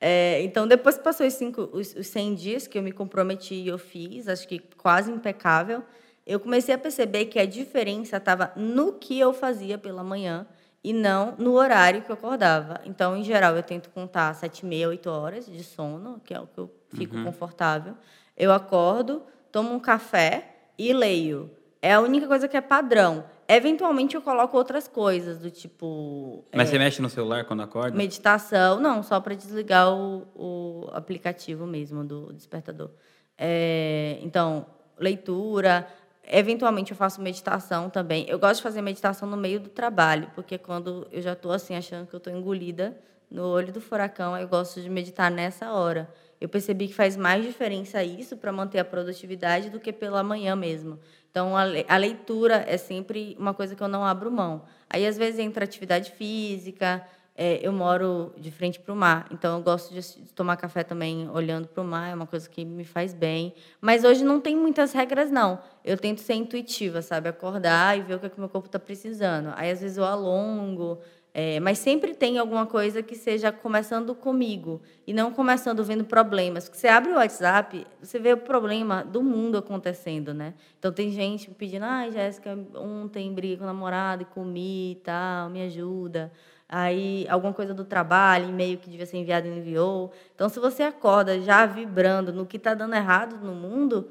É, 0.02 0.42
então, 0.44 0.68
depois 0.68 0.98
que 0.98 1.04
passou 1.04 1.28
os, 1.28 1.34
cinco, 1.34 1.70
os, 1.74 1.94
os 1.94 2.08
100 2.08 2.36
dias 2.36 2.68
que 2.68 2.78
eu 2.78 2.82
me 2.82 2.92
comprometi 2.92 3.56
e 3.56 3.68
eu 3.68 3.78
fiz, 3.78 4.28
acho 4.28 4.48
que 4.48 4.60
quase 4.78 5.12
impecável, 5.12 5.84
eu 6.26 6.40
comecei 6.40 6.74
a 6.74 6.78
perceber 6.78 7.26
que 7.26 7.40
a 7.40 7.46
diferença 7.46 8.18
estava 8.18 8.52
no 8.56 8.94
que 8.94 9.20
eu 9.20 9.34
fazia 9.34 9.78
pela 9.78 10.04
manhã 10.04 10.46
e 10.84 10.94
não 10.94 11.36
no 11.38 11.54
horário 11.54 12.02
que 12.02 12.10
eu 12.10 12.14
acordava. 12.14 12.80
Então, 12.86 13.18
em 13.18 13.24
geral, 13.24 13.56
eu 13.56 13.64
tento 13.64 13.90
contar 13.90 14.34
7 14.36 14.60
e 14.60 14.66
meia, 14.66 14.88
8 14.88 15.10
horas 15.10 15.46
de 15.46 15.64
sono, 15.64 16.22
que 16.24 16.34
é 16.34 16.40
o 16.40 16.48
que 16.48 16.60
eu 16.60 16.72
fico 16.94 17.16
uhum. 17.16 17.26
confortável. 17.26 17.96
Eu 18.38 18.54
acordo, 18.54 19.24
tomo 19.52 19.74
um 19.74 19.80
café, 19.80 20.59
e 20.80 20.94
leio. 20.94 21.52
É 21.82 21.94
a 21.94 22.00
única 22.00 22.26
coisa 22.26 22.48
que 22.48 22.56
é 22.56 22.62
padrão. 22.62 23.26
Eventualmente 23.48 24.16
eu 24.16 24.22
coloco 24.22 24.56
outras 24.58 24.88
coisas, 24.88 25.40
do 25.40 25.52
tipo. 25.52 26.46
Mas 26.54 26.70
é, 26.70 26.72
você 26.72 26.80
mexe 26.80 27.02
no 27.02 27.10
celular 27.10 27.46
quando 27.46 27.62
acorda? 27.62 27.98
Meditação, 27.98 28.80
não, 28.80 29.04
só 29.04 29.20
para 29.20 29.36
desligar 29.36 29.94
o, 29.94 30.28
o, 30.36 30.90
aplicativo 30.94 31.66
mesmo 31.66 32.04
do 32.04 32.32
despertador. 32.34 32.92
É, 33.38 34.20
então, 34.22 34.66
leitura. 34.98 35.88
Eventualmente 36.32 36.92
eu 36.92 36.98
faço 36.98 37.20
meditação 37.22 37.90
também. 37.90 38.26
Eu 38.30 38.38
gosto 38.38 38.58
de 38.58 38.62
fazer 38.62 38.84
meditação 38.84 39.28
no 39.28 39.36
meio 39.36 39.60
do 39.60 39.70
trabalho, 39.70 40.30
porque 40.36 40.60
quando 40.60 41.08
eu 41.12 41.22
já 41.24 41.34
estou 41.34 41.52
assim, 41.52 41.76
achando 41.76 42.06
que 42.06 42.14
eu 42.14 42.20
estou 42.20 42.32
engolida 42.32 42.96
no 43.32 43.48
olho 43.48 43.74
do 43.74 43.82
furacão, 43.82 44.38
eu 44.38 44.48
gosto 44.48 44.80
de 44.80 44.90
meditar 44.90 45.32
nessa 45.32 45.72
hora 45.72 46.08
eu 46.40 46.48
percebi 46.48 46.88
que 46.88 46.94
faz 46.94 47.18
mais 47.18 47.44
diferença 47.46 48.04
isso 48.04 48.38
para 48.38 48.52
manter 48.52 48.80
a 48.80 48.86
produtividade 48.86 49.70
do 49.70 49.80
que 49.80 49.92
pela 49.92 50.24
manhã 50.24 50.56
mesmo. 50.56 51.00
Então, 51.30 51.54
a 51.56 51.98
leitura 51.98 52.66
é 52.68 52.78
sempre 52.78 53.36
uma 53.38 53.54
coisa 53.54 53.76
que 53.76 53.84
eu 53.84 53.88
não 53.88 54.04
abro 54.04 54.32
mão. 54.32 54.64
Aí, 54.90 55.06
às 55.06 55.18
vezes, 55.18 55.40
entra 55.40 55.64
atividade 55.64 56.12
física. 56.12 57.06
É, 57.42 57.60
eu 57.66 57.72
moro 57.72 58.34
de 58.38 58.52
frente 58.52 58.82
para 58.82 58.94
o 58.94 58.98
mar, 58.98 59.26
então 59.32 59.58
eu 59.58 59.64
gosto 59.64 59.94
de 59.94 60.02
tomar 60.34 60.58
café 60.58 60.84
também 60.84 61.30
olhando 61.30 61.70
para 61.70 61.82
o 61.82 61.86
mar, 61.88 62.10
é 62.10 62.14
uma 62.14 62.28
coisa 62.28 62.50
que 62.50 62.66
me 62.66 62.84
faz 62.84 63.14
bem. 63.14 63.54
Mas 63.80 64.04
hoje 64.04 64.26
não 64.26 64.42
tem 64.42 64.58
muitas 64.58 64.92
regras, 64.92 65.32
não. 65.32 65.58
Eu 65.86 65.98
tento 65.98 66.20
ser 66.20 66.34
intuitiva, 66.34 67.02
sabe? 67.02 67.30
Acordar 67.30 67.98
e 67.98 68.02
ver 68.02 68.16
o 68.16 68.20
que, 68.20 68.26
é 68.26 68.30
que 68.30 68.38
meu 68.38 68.50
corpo 68.50 68.68
está 68.68 68.78
precisando. 68.78 69.54
Aí, 69.56 69.72
às 69.72 69.80
vezes, 69.80 69.96
eu 69.96 70.04
alongo, 70.04 71.00
é, 71.34 71.60
mas 71.60 71.78
sempre 71.78 72.16
tem 72.16 72.40
alguma 72.40 72.66
coisa 72.66 73.04
que 73.04 73.16
seja 73.16 73.52
começando 73.52 74.16
comigo 74.16 74.82
e 75.06 75.14
não 75.14 75.32
começando 75.32 75.84
vendo 75.84 76.04
problemas. 76.04 76.68
Porque 76.68 76.80
você 76.80 76.88
abre 76.88 77.12
o 77.12 77.16
WhatsApp, 77.16 77.86
você 78.02 78.18
vê 78.18 78.34
o 78.34 78.38
problema 78.38 79.04
do 79.04 79.22
mundo 79.22 79.58
acontecendo, 79.58 80.34
né? 80.34 80.56
Então 80.80 80.92
tem 80.92 81.12
gente 81.12 81.52
pedindo, 81.52 81.86
ah, 81.86 82.10
Jéssica, 82.10 82.58
ontem 82.76 83.32
briguei 83.34 83.58
com 83.58 83.64
o 83.64 83.68
namorado 83.68 84.24
e 84.24 84.26
comi 84.26 84.94
e 84.94 84.96
tal, 84.96 85.50
me 85.50 85.62
ajuda. 85.62 86.32
Aí 86.68 87.26
alguma 87.30 87.54
coisa 87.54 87.74
do 87.74 87.84
trabalho, 87.84 88.50
e-mail 88.50 88.78
que 88.78 88.90
devia 88.90 89.06
ser 89.06 89.18
enviado 89.18 89.48
e 89.48 89.52
enviou. 89.52 90.12
Então, 90.34 90.50
se 90.50 90.60
você 90.60 90.84
acorda 90.84 91.40
já 91.42 91.66
vibrando 91.66 92.32
no 92.34 92.46
que 92.46 92.58
está 92.58 92.74
dando 92.74 92.96
errado 92.96 93.38
no 93.38 93.54
mundo, 93.54 94.10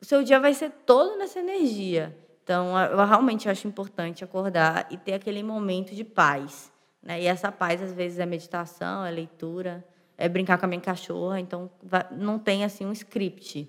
o 0.00 0.04
seu 0.04 0.22
dia 0.22 0.38
vai 0.38 0.54
ser 0.54 0.70
todo 0.86 1.16
nessa 1.16 1.40
energia. 1.40 2.16
Então, 2.48 2.78
eu 2.78 3.04
realmente 3.04 3.46
acho 3.46 3.68
importante 3.68 4.24
acordar 4.24 4.86
e 4.90 4.96
ter 4.96 5.12
aquele 5.12 5.42
momento 5.42 5.94
de 5.94 6.02
paz. 6.02 6.72
Né? 7.02 7.20
E 7.20 7.26
essa 7.26 7.52
paz, 7.52 7.82
às 7.82 7.92
vezes, 7.92 8.18
é 8.18 8.24
meditação, 8.24 9.04
é 9.04 9.10
leitura, 9.10 9.84
é 10.16 10.30
brincar 10.30 10.56
com 10.56 10.64
a 10.64 10.68
minha 10.68 10.80
cachorra. 10.80 11.38
Então, 11.38 11.70
não 12.10 12.38
tem, 12.38 12.64
assim, 12.64 12.86
um 12.86 12.92
script. 12.92 13.68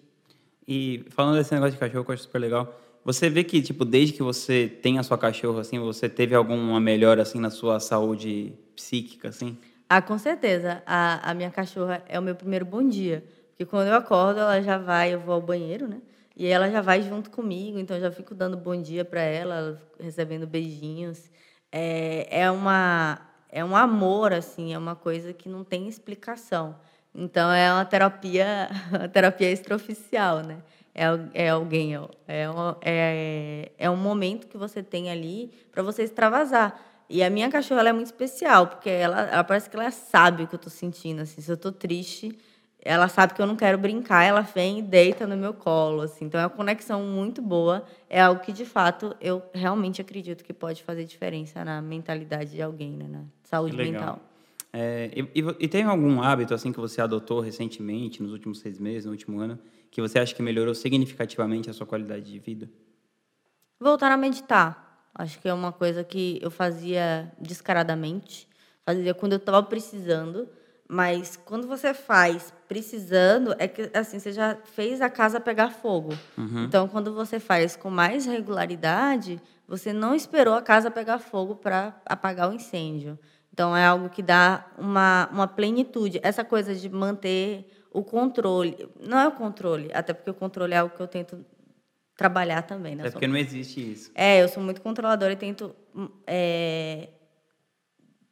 E 0.66 1.04
falando 1.10 1.36
desse 1.36 1.54
negócio 1.54 1.74
de 1.74 1.78
cachorro, 1.78 2.06
que 2.06 2.12
eu 2.12 2.14
acho 2.14 2.24
super 2.24 2.40
legal, 2.40 2.74
você 3.04 3.30
vê 3.30 3.44
que, 3.44 3.62
tipo, 3.62 3.84
desde 3.84 4.14
que 4.14 4.24
você 4.24 4.70
tem 4.82 4.98
a 4.98 5.04
sua 5.04 5.18
cachorra, 5.18 5.60
assim, 5.60 5.78
você 5.78 6.08
teve 6.08 6.34
alguma 6.34 6.80
melhora, 6.80 7.24
assim, 7.24 7.38
na 7.38 7.50
sua 7.50 7.82
saúde 7.82 8.54
psíquica, 8.78 9.28
assim? 9.28 9.58
Ah, 9.90 10.02
com 10.02 10.18
certeza. 10.18 10.82
A, 10.86 11.32
a 11.32 11.34
minha 11.34 11.52
cachorra 11.52 12.02
é 12.08 12.18
o 12.18 12.22
meu 12.22 12.34
primeiro 12.34 12.64
bom 12.64 12.88
dia. 12.88 13.26
Porque 13.50 13.66
quando 13.66 13.90
eu 13.90 13.96
acordo, 13.96 14.40
ela 14.40 14.62
já 14.62 14.78
vai, 14.78 15.14
eu 15.14 15.20
vou 15.20 15.34
ao 15.34 15.42
banheiro, 15.42 15.86
né? 15.86 15.98
E 16.40 16.48
ela 16.48 16.72
já 16.72 16.80
vai 16.80 17.02
junto 17.02 17.30
comigo, 17.30 17.78
então 17.78 18.00
já 18.00 18.10
fico 18.10 18.34
dando 18.34 18.56
bom 18.56 18.82
dia 18.82 19.04
para 19.04 19.20
ela, 19.20 19.78
recebendo 20.00 20.48
beijinhos. 20.48 21.30
É, 21.70 22.44
é, 22.44 22.50
uma, 22.50 23.20
é 23.50 23.62
um 23.62 23.76
amor, 23.76 24.32
assim, 24.32 24.74
é 24.74 24.78
uma 24.78 24.96
coisa 24.96 25.34
que 25.34 25.50
não 25.50 25.66
tem 25.66 25.90
explicação. 25.90 26.78
Então 27.14 27.52
é 27.52 27.74
uma 27.74 27.84
terapia, 27.84 28.70
uma 28.90 29.10
terapia 29.10 29.52
extraoficial, 29.52 30.40
né? 30.42 30.60
É, 30.96 31.08
é 31.34 31.50
alguém, 31.50 31.96
é, 32.26 32.50
um, 32.50 32.76
é, 32.82 33.74
é 33.78 33.90
um 33.90 33.98
momento 33.98 34.48
que 34.48 34.58
você 34.58 34.82
tem 34.82 35.12
ali 35.12 35.52
para 35.74 35.84
você 35.84 36.04
extravasar. 36.04 36.80
E 37.10 37.22
a 37.22 37.30
minha 37.30 37.50
cachorra 37.50 37.90
é 37.90 37.92
muito 37.92 38.08
especial, 38.08 38.68
porque 38.68 38.90
ela, 38.90 39.24
ela 39.24 39.44
parece 39.44 39.70
que 39.70 39.76
ela 39.76 39.92
sabe 39.92 40.44
o 40.44 40.48
que 40.48 40.56
eu 40.56 40.58
estou 40.58 40.72
sentindo. 40.72 41.22
Assim, 41.22 41.42
se 41.42 41.52
eu 41.52 41.56
estou 41.56 41.74
triste, 41.74 42.40
ela 42.82 43.08
sabe 43.10 43.34
que 43.34 43.42
eu 43.42 43.46
não 43.46 43.56
quero 43.56 43.78
brincar, 43.78 44.24
ela 44.24 44.42
vem 44.42 44.80
e 44.80 44.82
deita 44.82 45.28
no 45.28 45.36
meu 45.36 45.54
colo, 45.54 46.02
assim. 46.02 46.26
Então 46.26 46.40
é 46.40 46.44
uma 46.44 46.50
conexão 46.50 47.04
muito 47.04 47.42
boa, 47.42 47.84
é 48.10 48.22
algo 48.22 48.42
que 48.42 48.54
de 48.54 48.66
fato 48.66 49.16
eu 49.20 49.42
realmente 49.54 50.02
acredito 50.02 50.44
que 50.44 50.54
pode 50.54 50.84
fazer 50.84 51.04
diferença 51.04 51.64
na 51.66 51.82
mentalidade 51.82 52.52
de 52.52 52.62
alguém, 52.62 52.92
né, 52.92 53.06
na 53.08 53.24
saúde 53.44 53.76
mental. 53.76 54.20
É, 54.72 55.12
e, 55.16 55.40
e, 55.60 55.68
tem 55.68 55.84
algum 55.84 56.22
hábito 56.22 56.54
assim 56.54 56.72
que 56.72 56.80
você 56.80 57.02
adotou 57.02 57.40
recentemente, 57.40 58.22
nos 58.22 58.32
últimos 58.32 58.60
seis 58.60 58.80
meses, 58.80 59.06
no 59.06 59.12
último 59.12 59.40
ano, 59.40 59.58
que 59.90 60.00
você 60.00 60.20
acha 60.20 60.34
que 60.34 60.44
melhorou 60.44 60.76
significativamente 60.76 61.72
a 61.72 61.74
sua 61.74 61.88
qualidade 61.88 62.32
de 62.32 62.38
vida? 62.38 62.70
Voltar 63.80 64.12
a 64.12 64.18
meditar. 64.18 65.10
Acho 65.16 65.40
que 65.40 65.50
é 65.50 65.54
uma 65.54 65.72
coisa 65.72 66.04
que 66.04 66.40
eu 66.42 66.52
fazia 66.52 67.32
descaradamente, 67.42 68.48
fazia 68.86 69.14
quando 69.14 69.34
eu 69.34 69.38
estava 69.38 69.62
precisando 69.64 70.48
Mas 70.92 71.36
quando 71.36 71.68
você 71.68 71.94
faz 71.94 72.52
precisando, 72.70 73.56
é 73.58 73.68
que 73.68 73.90
assim, 73.96 74.20
você 74.20 74.32
já 74.32 74.56
fez 74.76 75.02
a 75.02 75.10
casa 75.10 75.40
pegar 75.40 75.72
fogo. 75.72 76.14
Uhum. 76.38 76.66
Então, 76.66 76.88
quando 76.88 77.16
você 77.16 77.40
faz 77.40 77.76
com 77.76 77.90
mais 77.90 78.28
regularidade, 78.28 79.42
você 79.68 79.92
não 79.92 80.14
esperou 80.14 80.54
a 80.54 80.62
casa 80.62 80.92
pegar 80.92 81.18
fogo 81.18 81.56
para 81.56 82.00
apagar 82.06 82.48
o 82.48 82.54
incêndio. 82.54 83.18
Então, 83.52 83.76
é 83.76 83.84
algo 83.84 84.08
que 84.08 84.22
dá 84.22 84.68
uma, 84.78 85.28
uma 85.34 85.48
plenitude. 85.48 86.20
Essa 86.22 86.46
coisa 86.46 86.76
de 86.76 86.88
manter 86.88 87.68
o 87.92 88.04
controle. 88.04 88.88
Não 89.02 89.18
é 89.18 89.28
o 89.28 89.32
controle, 89.32 89.90
até 89.92 90.14
porque 90.14 90.30
o 90.30 90.36
controle 90.36 90.76
é 90.76 90.78
algo 90.78 90.96
que 90.96 91.02
eu 91.02 91.08
tento 91.08 91.44
trabalhar 92.16 92.62
também. 92.62 92.96
Né? 92.96 93.08
É 93.08 93.10
porque 93.10 93.28
não 93.28 93.36
existe 93.36 93.92
isso. 93.94 94.12
É, 94.14 94.44
eu 94.44 94.48
sou 94.48 94.62
muito 94.62 94.80
controladora 94.80 95.34
e 95.34 95.36
tento 95.36 95.76
é, 96.28 97.10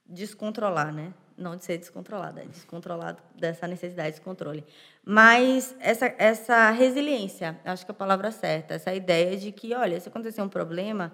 descontrolar, 0.08 0.94
né? 0.94 1.12
Não 1.38 1.56
de 1.56 1.64
ser 1.64 1.78
descontrolada, 1.78 2.42
é 2.42 2.46
descontrolado 2.46 3.22
dessa 3.36 3.68
necessidade 3.68 4.16
de 4.16 4.22
controle. 4.22 4.66
Mas 5.06 5.76
essa, 5.80 6.14
essa 6.18 6.72
resiliência, 6.72 7.60
acho 7.64 7.86
que 7.86 7.92
é 7.92 7.94
a 7.94 7.96
palavra 7.96 8.32
certa, 8.32 8.74
essa 8.74 8.94
ideia 8.94 9.38
de 9.38 9.52
que, 9.52 9.74
olha, 9.76 10.00
se 10.00 10.10
acontecer 10.10 10.42
um 10.42 10.50
problema, 10.50 11.14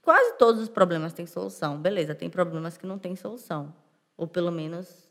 quase 0.00 0.38
todos 0.38 0.62
os 0.62 0.68
problemas 0.68 1.12
têm 1.12 1.26
solução. 1.26 1.76
Beleza, 1.76 2.14
tem 2.14 2.30
problemas 2.30 2.76
que 2.76 2.86
não 2.86 2.98
têm 2.98 3.16
solução. 3.16 3.74
Ou 4.16 4.28
pelo 4.28 4.52
menos 4.52 5.08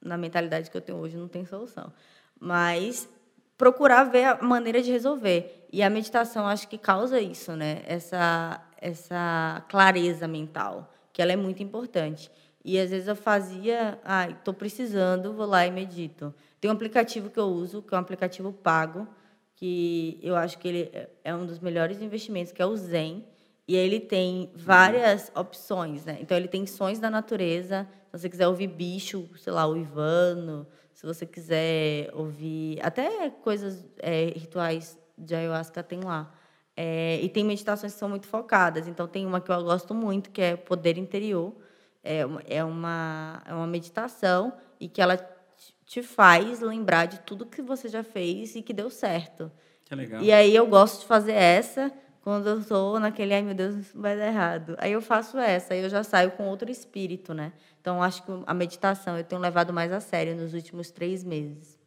na 0.00 0.16
mentalidade 0.16 0.70
que 0.70 0.76
eu 0.76 0.80
tenho 0.80 0.98
hoje 0.98 1.16
não 1.16 1.28
tem 1.28 1.44
solução. 1.44 1.92
Mas 2.40 3.08
procurar 3.56 4.04
ver 4.04 4.24
a 4.24 4.42
maneira 4.42 4.82
de 4.82 4.90
resolver. 4.90 5.66
E 5.70 5.82
a 5.82 5.90
meditação 5.90 6.46
acho 6.46 6.68
que 6.68 6.78
causa 6.78 7.20
isso, 7.20 7.54
né? 7.54 7.82
Essa 7.86 8.60
essa 8.84 9.64
clareza 9.70 10.28
mental, 10.28 10.92
que 11.10 11.22
ela 11.22 11.32
é 11.32 11.36
muito 11.36 11.62
importante. 11.62 12.30
E 12.64 12.78
às 12.78 12.90
vezes 12.90 13.08
eu 13.08 13.14
fazia, 13.14 13.98
ah, 14.02 14.30
estou 14.30 14.54
precisando, 14.54 15.34
vou 15.34 15.44
lá 15.44 15.66
e 15.66 15.70
medito. 15.70 16.34
Tem 16.60 16.70
um 16.70 16.74
aplicativo 16.74 17.28
que 17.28 17.38
eu 17.38 17.44
uso, 17.44 17.82
que 17.82 17.94
é 17.94 17.98
um 17.98 18.00
aplicativo 18.00 18.52
pago, 18.52 19.06
que 19.54 20.18
eu 20.22 20.34
acho 20.34 20.58
que 20.58 20.68
ele 20.68 21.08
é 21.22 21.34
um 21.34 21.44
dos 21.44 21.58
melhores 21.58 22.00
investimentos, 22.00 22.52
que 22.52 22.62
é 22.62 22.66
o 22.66 22.74
Zen. 22.74 23.22
E 23.68 23.76
ele 23.76 24.00
tem 24.00 24.50
várias 24.54 25.30
opções, 25.34 26.04
né? 26.04 26.18
Então 26.20 26.36
ele 26.36 26.48
tem 26.48 26.66
sons 26.66 26.98
da 26.98 27.10
natureza. 27.10 27.86
Se 28.12 28.18
você 28.18 28.28
quiser 28.30 28.48
ouvir 28.48 28.68
bicho, 28.68 29.28
sei 29.36 29.52
lá, 29.52 29.66
o 29.66 29.76
Ivano, 29.76 30.66
se 30.92 31.04
você 31.04 31.26
quiser 31.26 32.10
ouvir 32.14 32.78
até 32.82 33.28
coisas 33.30 33.84
é, 33.98 34.32
rituais 34.36 34.98
de 35.16 35.34
ayahuasca 35.34 35.82
tem 35.82 36.00
lá. 36.00 36.32
É, 36.76 37.20
e 37.22 37.28
tem 37.28 37.44
meditações 37.44 37.92
que 37.92 37.98
são 37.98 38.08
muito 38.08 38.26
focadas. 38.26 38.88
Então 38.88 39.06
tem 39.06 39.26
uma 39.26 39.40
que 39.40 39.50
eu 39.50 39.62
gosto 39.62 39.94
muito 39.94 40.30
que 40.30 40.40
é 40.40 40.56
Poder 40.56 40.96
Interior. 40.96 41.54
É 42.04 42.24
uma, 42.24 42.42
é 42.46 42.62
uma, 42.62 43.42
é 43.46 43.54
uma 43.54 43.66
meditação 43.66 44.52
e 44.78 44.88
que 44.88 45.00
ela 45.00 45.16
te 45.86 46.02
faz 46.02 46.60
lembrar 46.60 47.06
de 47.06 47.20
tudo 47.20 47.46
que 47.46 47.62
você 47.62 47.88
já 47.88 48.04
fez 48.04 48.54
e 48.54 48.62
que 48.62 48.72
deu 48.72 48.90
certo. 48.90 49.50
Que 49.84 49.94
legal. 49.94 50.22
E 50.22 50.30
aí 50.30 50.54
eu 50.54 50.66
gosto 50.66 51.00
de 51.00 51.06
fazer 51.06 51.32
essa 51.32 51.92
quando 52.24 52.48
eu 52.48 52.60
estou 52.60 52.98
naquele, 52.98 53.34
ai 53.34 53.42
meu 53.42 53.54
Deus, 53.54 53.92
vai 53.94 54.16
dar 54.16 54.26
errado. 54.26 54.76
Aí 54.78 54.92
eu 54.92 55.02
faço 55.02 55.36
essa, 55.36 55.74
aí 55.74 55.80
eu 55.80 55.90
já 55.90 56.02
saio 56.02 56.30
com 56.32 56.46
outro 56.48 56.70
espírito, 56.70 57.34
né? 57.34 57.52
Então 57.80 58.02
acho 58.02 58.22
que 58.22 58.32
a 58.46 58.54
meditação 58.54 59.18
eu 59.18 59.24
tenho 59.24 59.40
levado 59.42 59.74
mais 59.74 59.92
a 59.92 60.00
sério 60.00 60.34
nos 60.34 60.54
últimos 60.54 60.90
três 60.90 61.22
meses. 61.22 61.78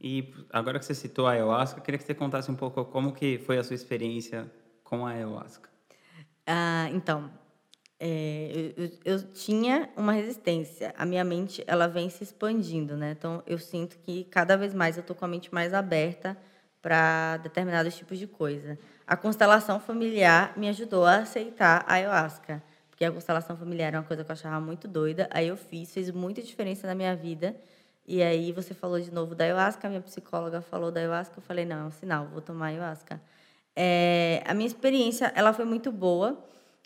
E 0.00 0.34
agora 0.52 0.78
que 0.80 0.84
você 0.84 0.94
citou 0.94 1.28
a 1.28 1.30
ayahuasca, 1.30 1.78
eu 1.78 1.82
queria 1.82 1.96
que 1.96 2.04
você 2.04 2.12
contasse 2.12 2.50
um 2.50 2.56
pouco 2.56 2.84
como 2.84 3.12
que 3.12 3.38
foi 3.38 3.56
a 3.56 3.62
sua 3.62 3.74
experiência 3.74 4.50
com 4.82 5.06
a 5.06 5.10
ayahuasca. 5.10 5.70
Ah, 6.44 6.88
então, 6.92 7.30
é, 7.98 8.72
eu, 8.76 8.90
eu, 9.04 9.22
tinha 9.32 9.88
uma 9.96 10.12
resistência. 10.12 10.94
A 10.96 11.06
minha 11.06 11.24
mente 11.24 11.62
ela 11.66 11.86
vem 11.86 12.10
se 12.10 12.22
expandindo, 12.22 12.96
né? 12.96 13.12
Então 13.16 13.42
eu 13.46 13.58
sinto 13.58 13.98
que 13.98 14.24
cada 14.24 14.56
vez 14.56 14.74
mais 14.74 14.96
eu 14.96 15.00
estou 15.00 15.14
com 15.14 15.24
a 15.24 15.28
mente 15.28 15.52
mais 15.54 15.72
aberta 15.72 16.36
para 16.82 17.38
determinados 17.38 17.96
tipos 17.96 18.18
de 18.18 18.26
coisa. 18.26 18.78
A 19.06 19.16
constelação 19.16 19.80
familiar 19.80 20.52
me 20.56 20.68
ajudou 20.68 21.04
a 21.06 21.16
aceitar 21.18 21.84
a 21.86 21.94
ayahuasca, 21.94 22.62
porque 22.90 23.04
a 23.04 23.12
constelação 23.12 23.56
familiar 23.56 23.88
era 23.88 23.98
uma 23.98 24.04
coisa 24.04 24.24
que 24.24 24.30
eu 24.30 24.34
achava 24.34 24.60
muito 24.60 24.86
doida. 24.86 25.28
Aí 25.30 25.48
eu 25.48 25.56
fiz, 25.56 25.92
fez 25.92 26.10
muita 26.10 26.42
diferença 26.42 26.86
na 26.86 26.94
minha 26.94 27.14
vida. 27.16 27.56
E 28.06 28.22
aí 28.22 28.52
você 28.52 28.74
falou 28.74 29.00
de 29.00 29.10
novo 29.10 29.34
da 29.34 29.44
ayahuasca, 29.44 29.86
a 29.86 29.90
minha 29.90 30.02
psicóloga 30.02 30.60
falou 30.60 30.90
da 30.90 31.00
ayahuasca, 31.00 31.38
eu 31.38 31.42
falei, 31.42 31.64
não, 31.64 31.76
é 31.76 31.84
um 31.84 31.90
sinal, 31.90 32.26
vou 32.26 32.42
tomar 32.42 32.66
ayahuasca. 32.66 33.20
É, 33.74 34.42
a 34.46 34.52
minha 34.52 34.66
experiência, 34.66 35.32
ela 35.34 35.52
foi 35.54 35.64
muito 35.64 35.90
boa. 35.90 36.38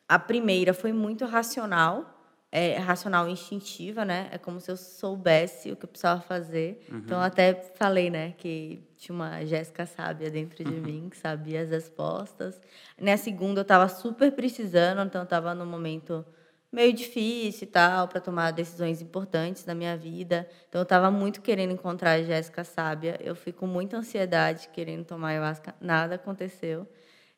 A 0.09 0.18
primeira 0.18 0.73
foi 0.73 0.92
muito 0.92 1.27
racional, 1.27 2.18
é, 2.51 2.79
racional 2.79 3.29
e 3.29 3.33
instintiva, 3.33 4.07
né? 4.07 4.29
É 4.33 4.38
como 4.38 4.59
se 4.59 4.71
eu 4.71 4.77
soubesse 4.77 5.71
o 5.71 5.77
que 5.77 5.85
eu 5.85 5.88
precisava 5.88 6.23
fazer. 6.23 6.83
Uhum. 6.90 6.99
Então, 6.99 7.21
até 7.21 7.53
falei, 7.77 8.09
né, 8.09 8.33
que 8.38 8.83
tinha 8.97 9.14
uma 9.14 9.44
Jéssica 9.44 9.85
sábia 9.85 10.31
dentro 10.31 10.64
de 10.64 10.73
mim, 10.73 11.09
que 11.11 11.16
sabia 11.18 11.61
as 11.61 11.68
respostas. 11.68 12.59
Na 12.99 13.18
segunda, 13.18 13.61
eu 13.61 13.62
estava 13.62 13.87
super 13.88 14.33
precisando, 14.33 15.03
então 15.03 15.21
eu 15.21 15.25
estava 15.25 15.55
num 15.55 15.66
momento 15.66 16.25
meio 16.73 16.92
difícil 16.94 17.68
e 17.68 17.71
tal, 17.71 18.09
para 18.09 18.21
tomar 18.21 18.51
decisões 18.51 19.03
importantes 19.03 19.66
na 19.66 19.75
minha 19.75 19.97
vida. 19.97 20.49
Então, 20.71 20.81
eu 20.81 20.85
estava 20.85 21.11
muito 21.11 21.42
querendo 21.42 21.73
encontrar 21.73 22.12
a 22.12 22.23
Jéssica 22.23 22.64
sábia. 22.64 23.18
Eu 23.21 23.37
fui 23.37 23.53
com 23.53 23.66
muita 23.66 23.99
ansiedade 23.99 24.71
querendo 24.73 25.05
tomar 25.05 25.29
ayahuasca, 25.29 25.75
nada 25.81 26.14
aconteceu. 26.14 26.87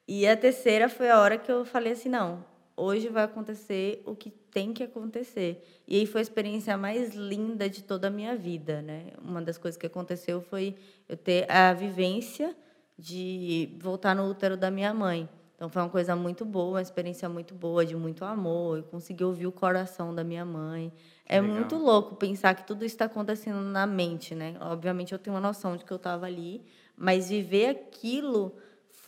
E 0.07 0.27
a 0.27 0.37
terceira 0.37 0.89
foi 0.89 1.11
a 1.11 1.21
hora 1.21 1.37
que 1.39 1.51
eu 1.51 1.65
falei 1.65 1.93
assim: 1.93 2.09
não, 2.09 2.45
hoje 2.77 3.09
vai 3.09 3.25
acontecer 3.25 4.03
o 4.07 4.15
que 4.15 4.31
tem 4.31 4.73
que 4.73 4.83
acontecer. 4.83 5.65
E 5.87 5.97
aí 5.97 6.07
foi 6.07 6.21
a 6.21 6.23
experiência 6.23 6.77
mais 6.77 7.15
linda 7.15 7.69
de 7.69 7.83
toda 7.83 8.09
a 8.09 8.11
minha 8.11 8.37
vida, 8.37 8.83
né? 8.83 9.07
Uma 9.23 9.43
das 9.43 9.59
coisas 9.59 9.79
que 9.79 9.87
aconteceu 9.87 10.41
foi 10.41 10.75
eu 11.09 11.17
ter 11.17 11.51
a 11.51 11.73
vivência 11.73 12.57
de 12.99 13.77
voltar 13.79 14.15
no 14.15 14.29
útero 14.29 14.57
da 14.57 14.71
minha 14.71 14.93
mãe. 14.93 15.29
Então 15.55 15.69
foi 15.69 15.83
uma 15.83 15.91
coisa 15.91 16.17
muito 16.17 16.45
boa, 16.45 16.77
uma 16.77 16.83
experiência 16.83 17.29
muito 17.29 17.55
boa, 17.55 17.85
de 17.85 17.95
muito 17.95 18.25
amor. 18.25 18.79
Eu 18.79 18.85
consegui 18.85 19.23
ouvir 19.23 19.47
o 19.47 19.53
coração 19.53 20.15
da 20.15 20.25
minha 20.25 20.45
mãe. 20.45 20.91
É 21.27 21.39
Legal. 21.39 21.57
muito 21.57 21.77
louco 21.77 22.17
pensar 22.17 22.55
que 22.55 22.67
tudo 22.67 22.85
isso 22.85 22.95
está 22.95 23.05
acontecendo 23.05 23.61
na 23.61 23.87
mente, 23.87 24.35
né? 24.35 24.57
Obviamente 24.59 25.13
eu 25.13 25.19
tenho 25.19 25.37
uma 25.37 25.41
noção 25.41 25.77
de 25.77 25.85
que 25.85 25.93
eu 25.93 25.99
estava 25.99 26.25
ali, 26.25 26.65
mas 26.97 27.29
viver 27.29 27.69
aquilo 27.69 28.55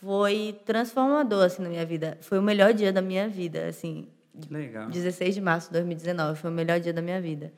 foi 0.03 0.59
transformador 0.65 1.45
assim 1.45 1.63
na 1.63 1.69
minha 1.69 1.85
vida. 1.85 2.17
Foi 2.21 2.37
o 2.37 2.41
melhor 2.41 2.73
dia 2.73 2.91
da 2.91 3.01
minha 3.01 3.27
vida, 3.27 3.67
assim. 3.67 4.07
Legal. 4.49 4.89
16 4.89 5.35
de 5.35 5.41
março 5.41 5.67
de 5.67 5.73
2019 5.73 6.39
foi 6.39 6.49
o 6.49 6.53
melhor 6.53 6.79
dia 6.79 6.91
da 6.91 7.01
minha 7.01 7.21
vida. 7.21 7.53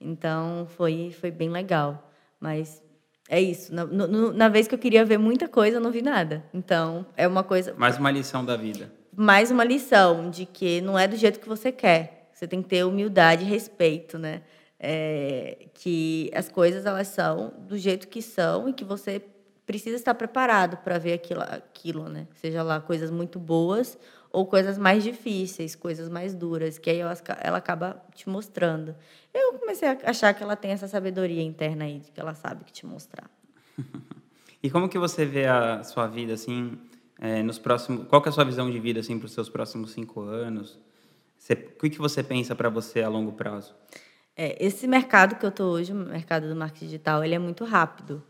Então 0.00 0.66
foi 0.76 1.14
foi 1.20 1.30
bem 1.30 1.50
legal. 1.50 2.10
Mas 2.38 2.82
é 3.28 3.40
isso. 3.40 3.74
Na, 3.74 3.84
no, 3.84 4.32
na 4.32 4.48
vez 4.48 4.66
que 4.66 4.74
eu 4.74 4.78
queria 4.78 5.04
ver 5.04 5.18
muita 5.18 5.46
coisa, 5.46 5.76
eu 5.76 5.80
não 5.80 5.90
vi 5.90 6.00
nada. 6.00 6.42
Então 6.54 7.04
é 7.16 7.28
uma 7.28 7.44
coisa. 7.44 7.74
Mais 7.76 7.98
uma 7.98 8.10
lição 8.10 8.44
da 8.44 8.56
vida. 8.56 8.90
Mais 9.14 9.50
uma 9.50 9.64
lição 9.64 10.30
de 10.30 10.46
que 10.46 10.80
não 10.80 10.98
é 10.98 11.06
do 11.06 11.16
jeito 11.16 11.38
que 11.38 11.48
você 11.48 11.70
quer. 11.70 12.30
Você 12.32 12.48
tem 12.48 12.62
que 12.62 12.68
ter 12.68 12.84
humildade 12.84 13.44
e 13.44 13.46
respeito, 13.46 14.18
né? 14.18 14.40
É, 14.78 15.66
que 15.74 16.30
as 16.34 16.48
coisas 16.48 16.86
elas 16.86 17.08
são 17.08 17.52
do 17.68 17.76
jeito 17.76 18.08
que 18.08 18.22
são 18.22 18.66
e 18.66 18.72
que 18.72 18.84
você 18.84 19.20
precisa 19.70 19.94
estar 19.94 20.14
preparado 20.14 20.78
para 20.78 20.98
ver 20.98 21.12
aquilo, 21.12 21.42
aquilo, 21.42 22.08
né? 22.08 22.26
Seja 22.34 22.60
lá 22.60 22.80
coisas 22.80 23.08
muito 23.08 23.38
boas 23.38 23.96
ou 24.32 24.44
coisas 24.44 24.76
mais 24.76 25.04
difíceis, 25.04 25.76
coisas 25.76 26.08
mais 26.08 26.34
duras, 26.34 26.76
que 26.76 26.90
aí 26.90 26.98
ela 26.98 27.58
acaba 27.58 28.02
te 28.12 28.28
mostrando. 28.28 28.96
Eu 29.32 29.54
comecei 29.60 29.88
a 29.88 29.96
achar 30.06 30.34
que 30.34 30.42
ela 30.42 30.56
tem 30.56 30.72
essa 30.72 30.88
sabedoria 30.88 31.40
interna 31.40 31.84
aí, 31.84 32.00
de 32.00 32.10
que 32.10 32.18
ela 32.18 32.34
sabe 32.34 32.64
que 32.64 32.72
te 32.72 32.84
mostrar. 32.84 33.30
e 34.60 34.68
como 34.68 34.88
que 34.88 34.98
você 34.98 35.24
vê 35.24 35.46
a 35.46 35.84
sua 35.84 36.08
vida 36.08 36.32
assim, 36.32 36.76
é, 37.20 37.40
nos 37.40 37.60
próximos? 37.60 38.08
Qual 38.08 38.20
que 38.20 38.28
é 38.28 38.30
a 38.30 38.32
sua 38.32 38.44
visão 38.44 38.68
de 38.68 38.80
vida 38.80 38.98
assim 38.98 39.20
para 39.20 39.26
os 39.26 39.32
seus 39.32 39.48
próximos 39.48 39.92
cinco 39.92 40.22
anos? 40.22 40.80
Você, 41.38 41.52
o 41.52 41.78
que 41.78 41.90
que 41.90 41.98
você 41.98 42.24
pensa 42.24 42.56
para 42.56 42.68
você 42.68 43.02
a 43.02 43.08
longo 43.08 43.30
prazo? 43.32 43.72
É, 44.36 44.56
esse 44.64 44.88
mercado 44.88 45.36
que 45.36 45.46
eu 45.46 45.50
estou 45.50 45.70
hoje, 45.70 45.92
o 45.92 45.94
mercado 45.94 46.48
do 46.48 46.56
marketing 46.56 46.86
digital, 46.86 47.22
ele 47.22 47.36
é 47.36 47.38
muito 47.38 47.64
rápido 47.64 48.20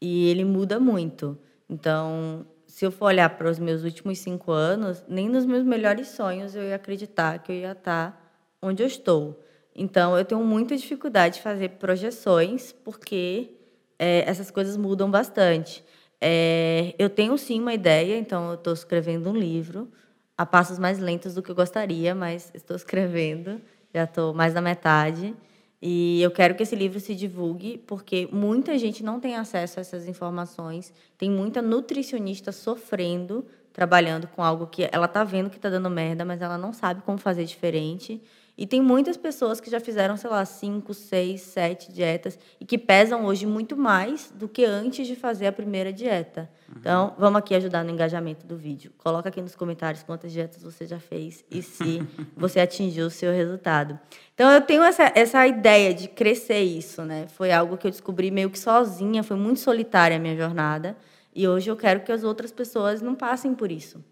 e 0.00 0.28
ele 0.28 0.44
muda 0.44 0.80
muito. 0.80 1.38
Então, 1.68 2.46
se 2.66 2.84
eu 2.84 2.90
for 2.90 3.06
olhar 3.06 3.28
para 3.30 3.50
os 3.50 3.58
meus 3.58 3.84
últimos 3.84 4.18
cinco 4.18 4.52
anos, 4.52 5.04
nem 5.08 5.28
nos 5.28 5.44
meus 5.44 5.64
melhores 5.64 6.08
sonhos 6.08 6.54
eu 6.54 6.62
ia 6.62 6.76
acreditar 6.76 7.38
que 7.40 7.52
eu 7.52 7.56
ia 7.56 7.72
estar 7.72 8.18
onde 8.62 8.82
eu 8.82 8.86
estou. 8.86 9.42
Então, 9.74 10.16
eu 10.16 10.24
tenho 10.24 10.42
muita 10.42 10.76
dificuldade 10.76 11.36
de 11.36 11.42
fazer 11.42 11.70
projeções, 11.70 12.72
porque 12.72 13.50
é, 13.98 14.28
essas 14.28 14.50
coisas 14.50 14.76
mudam 14.76 15.10
bastante. 15.10 15.84
É, 16.20 16.94
eu 16.98 17.08
tenho 17.08 17.36
sim 17.38 17.60
uma 17.60 17.72
ideia, 17.72 18.18
então 18.18 18.48
eu 18.48 18.54
estou 18.54 18.72
escrevendo 18.72 19.30
um 19.30 19.36
livro 19.36 19.90
a 20.36 20.44
passos 20.44 20.78
mais 20.78 20.98
lentos 20.98 21.34
do 21.34 21.42
que 21.42 21.50
eu 21.50 21.54
gostaria, 21.54 22.14
mas 22.14 22.50
estou 22.54 22.76
escrevendo, 22.76 23.60
já 23.94 24.04
estou 24.04 24.34
mais 24.34 24.54
da 24.54 24.60
metade. 24.60 25.34
E 25.82 26.20
eu 26.20 26.30
quero 26.30 26.54
que 26.54 26.62
esse 26.62 26.76
livro 26.76 27.00
se 27.00 27.14
divulgue, 27.14 27.78
porque 27.86 28.28
muita 28.30 28.78
gente 28.78 29.02
não 29.02 29.18
tem 29.18 29.36
acesso 29.36 29.78
a 29.78 29.80
essas 29.80 30.06
informações. 30.06 30.92
Tem 31.16 31.30
muita 31.30 31.62
nutricionista 31.62 32.52
sofrendo, 32.52 33.46
trabalhando 33.72 34.26
com 34.28 34.42
algo 34.42 34.66
que 34.66 34.88
ela 34.92 35.06
está 35.06 35.24
vendo 35.24 35.48
que 35.48 35.56
está 35.56 35.70
dando 35.70 35.88
merda, 35.88 36.24
mas 36.24 36.42
ela 36.42 36.58
não 36.58 36.72
sabe 36.72 37.02
como 37.02 37.16
fazer 37.16 37.44
diferente. 37.44 38.20
E 38.60 38.66
tem 38.66 38.82
muitas 38.82 39.16
pessoas 39.16 39.58
que 39.58 39.70
já 39.70 39.80
fizeram, 39.80 40.18
sei 40.18 40.28
lá, 40.28 40.44
cinco, 40.44 40.92
seis, 40.92 41.40
sete 41.40 41.90
dietas 41.90 42.38
e 42.60 42.66
que 42.66 42.76
pesam 42.76 43.24
hoje 43.24 43.46
muito 43.46 43.74
mais 43.74 44.30
do 44.34 44.46
que 44.46 44.66
antes 44.66 45.06
de 45.06 45.16
fazer 45.16 45.46
a 45.46 45.52
primeira 45.52 45.90
dieta. 45.90 46.46
Então, 46.76 47.14
vamos 47.18 47.38
aqui 47.38 47.54
ajudar 47.54 47.82
no 47.82 47.90
engajamento 47.90 48.46
do 48.46 48.58
vídeo. 48.58 48.92
Coloca 48.98 49.30
aqui 49.30 49.40
nos 49.40 49.56
comentários 49.56 50.02
quantas 50.02 50.30
dietas 50.30 50.62
você 50.62 50.86
já 50.86 51.00
fez 51.00 51.42
e 51.50 51.62
se 51.62 52.06
você 52.36 52.60
atingiu 52.60 53.06
o 53.06 53.10
seu 53.10 53.32
resultado. 53.32 53.98
Então, 54.34 54.50
eu 54.50 54.60
tenho 54.60 54.82
essa, 54.82 55.10
essa 55.14 55.46
ideia 55.46 55.94
de 55.94 56.06
crescer 56.06 56.60
isso, 56.60 57.02
né? 57.02 57.28
Foi 57.28 57.50
algo 57.50 57.78
que 57.78 57.86
eu 57.86 57.90
descobri 57.90 58.30
meio 58.30 58.50
que 58.50 58.58
sozinha, 58.58 59.22
foi 59.22 59.38
muito 59.38 59.60
solitária 59.60 60.18
a 60.18 60.20
minha 60.20 60.36
jornada. 60.36 60.98
E 61.34 61.48
hoje 61.48 61.70
eu 61.70 61.76
quero 61.78 62.00
que 62.00 62.12
as 62.12 62.24
outras 62.24 62.52
pessoas 62.52 63.00
não 63.00 63.14
passem 63.14 63.54
por 63.54 63.72
isso. 63.72 64.04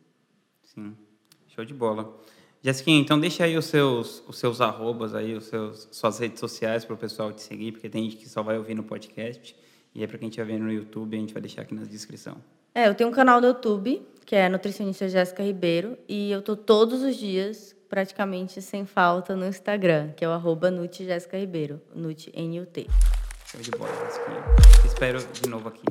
Sim, 0.64 0.96
show 1.48 1.66
de 1.66 1.74
bola. 1.74 2.18
Jéssica, 2.62 2.90
então 2.90 3.18
deixa 3.20 3.44
aí 3.44 3.56
os 3.56 3.66
seus, 3.66 4.22
os 4.26 4.36
seus 4.38 4.60
arrobas 4.60 5.14
aí, 5.14 5.34
os 5.34 5.44
seus, 5.44 5.88
suas 5.92 6.18
redes 6.18 6.40
sociais 6.40 6.84
para 6.84 6.94
o 6.94 6.98
pessoal 6.98 7.32
te 7.32 7.42
seguir, 7.42 7.72
porque 7.72 7.88
tem 7.88 8.04
gente 8.04 8.16
que 8.16 8.28
só 8.28 8.42
vai 8.42 8.58
ouvir 8.58 8.74
no 8.74 8.82
podcast. 8.82 9.54
E 9.94 10.02
é 10.02 10.06
para 10.06 10.18
quem 10.18 10.28
estiver 10.28 10.46
vendo 10.46 10.64
no 10.64 10.72
YouTube, 10.72 11.16
a 11.16 11.20
gente 11.20 11.32
vai 11.32 11.40
deixar 11.40 11.62
aqui 11.62 11.74
na 11.74 11.82
descrição. 11.82 12.36
É, 12.74 12.88
eu 12.88 12.94
tenho 12.94 13.10
um 13.10 13.12
canal 13.12 13.40
no 13.40 13.46
YouTube, 13.46 14.02
que 14.26 14.36
é 14.36 14.48
Nutricionista 14.48 15.08
Jéssica 15.08 15.42
Ribeiro, 15.42 15.96
e 16.08 16.30
eu 16.30 16.42
tô 16.42 16.54
todos 16.56 17.02
os 17.02 17.16
dias, 17.16 17.74
praticamente 17.88 18.60
sem 18.60 18.84
falta, 18.84 19.34
no 19.34 19.46
Instagram, 19.46 20.10
que 20.16 20.24
é 20.24 20.28
o 20.28 20.32
arroba 20.32 20.70
Nut 20.70 21.04
Jéssica 21.04 21.38
Ribeiro, 21.38 21.80
Nut 21.94 22.30
N-U-T. 22.34 22.86
Show 23.46 23.60
de 23.60 23.70
bola, 23.70 23.90
Jéssica. 24.04 24.84
Espero 24.84 25.18
de 25.32 25.48
novo 25.48 25.68
aqui. 25.68 25.84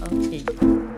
Ok. 0.00 0.89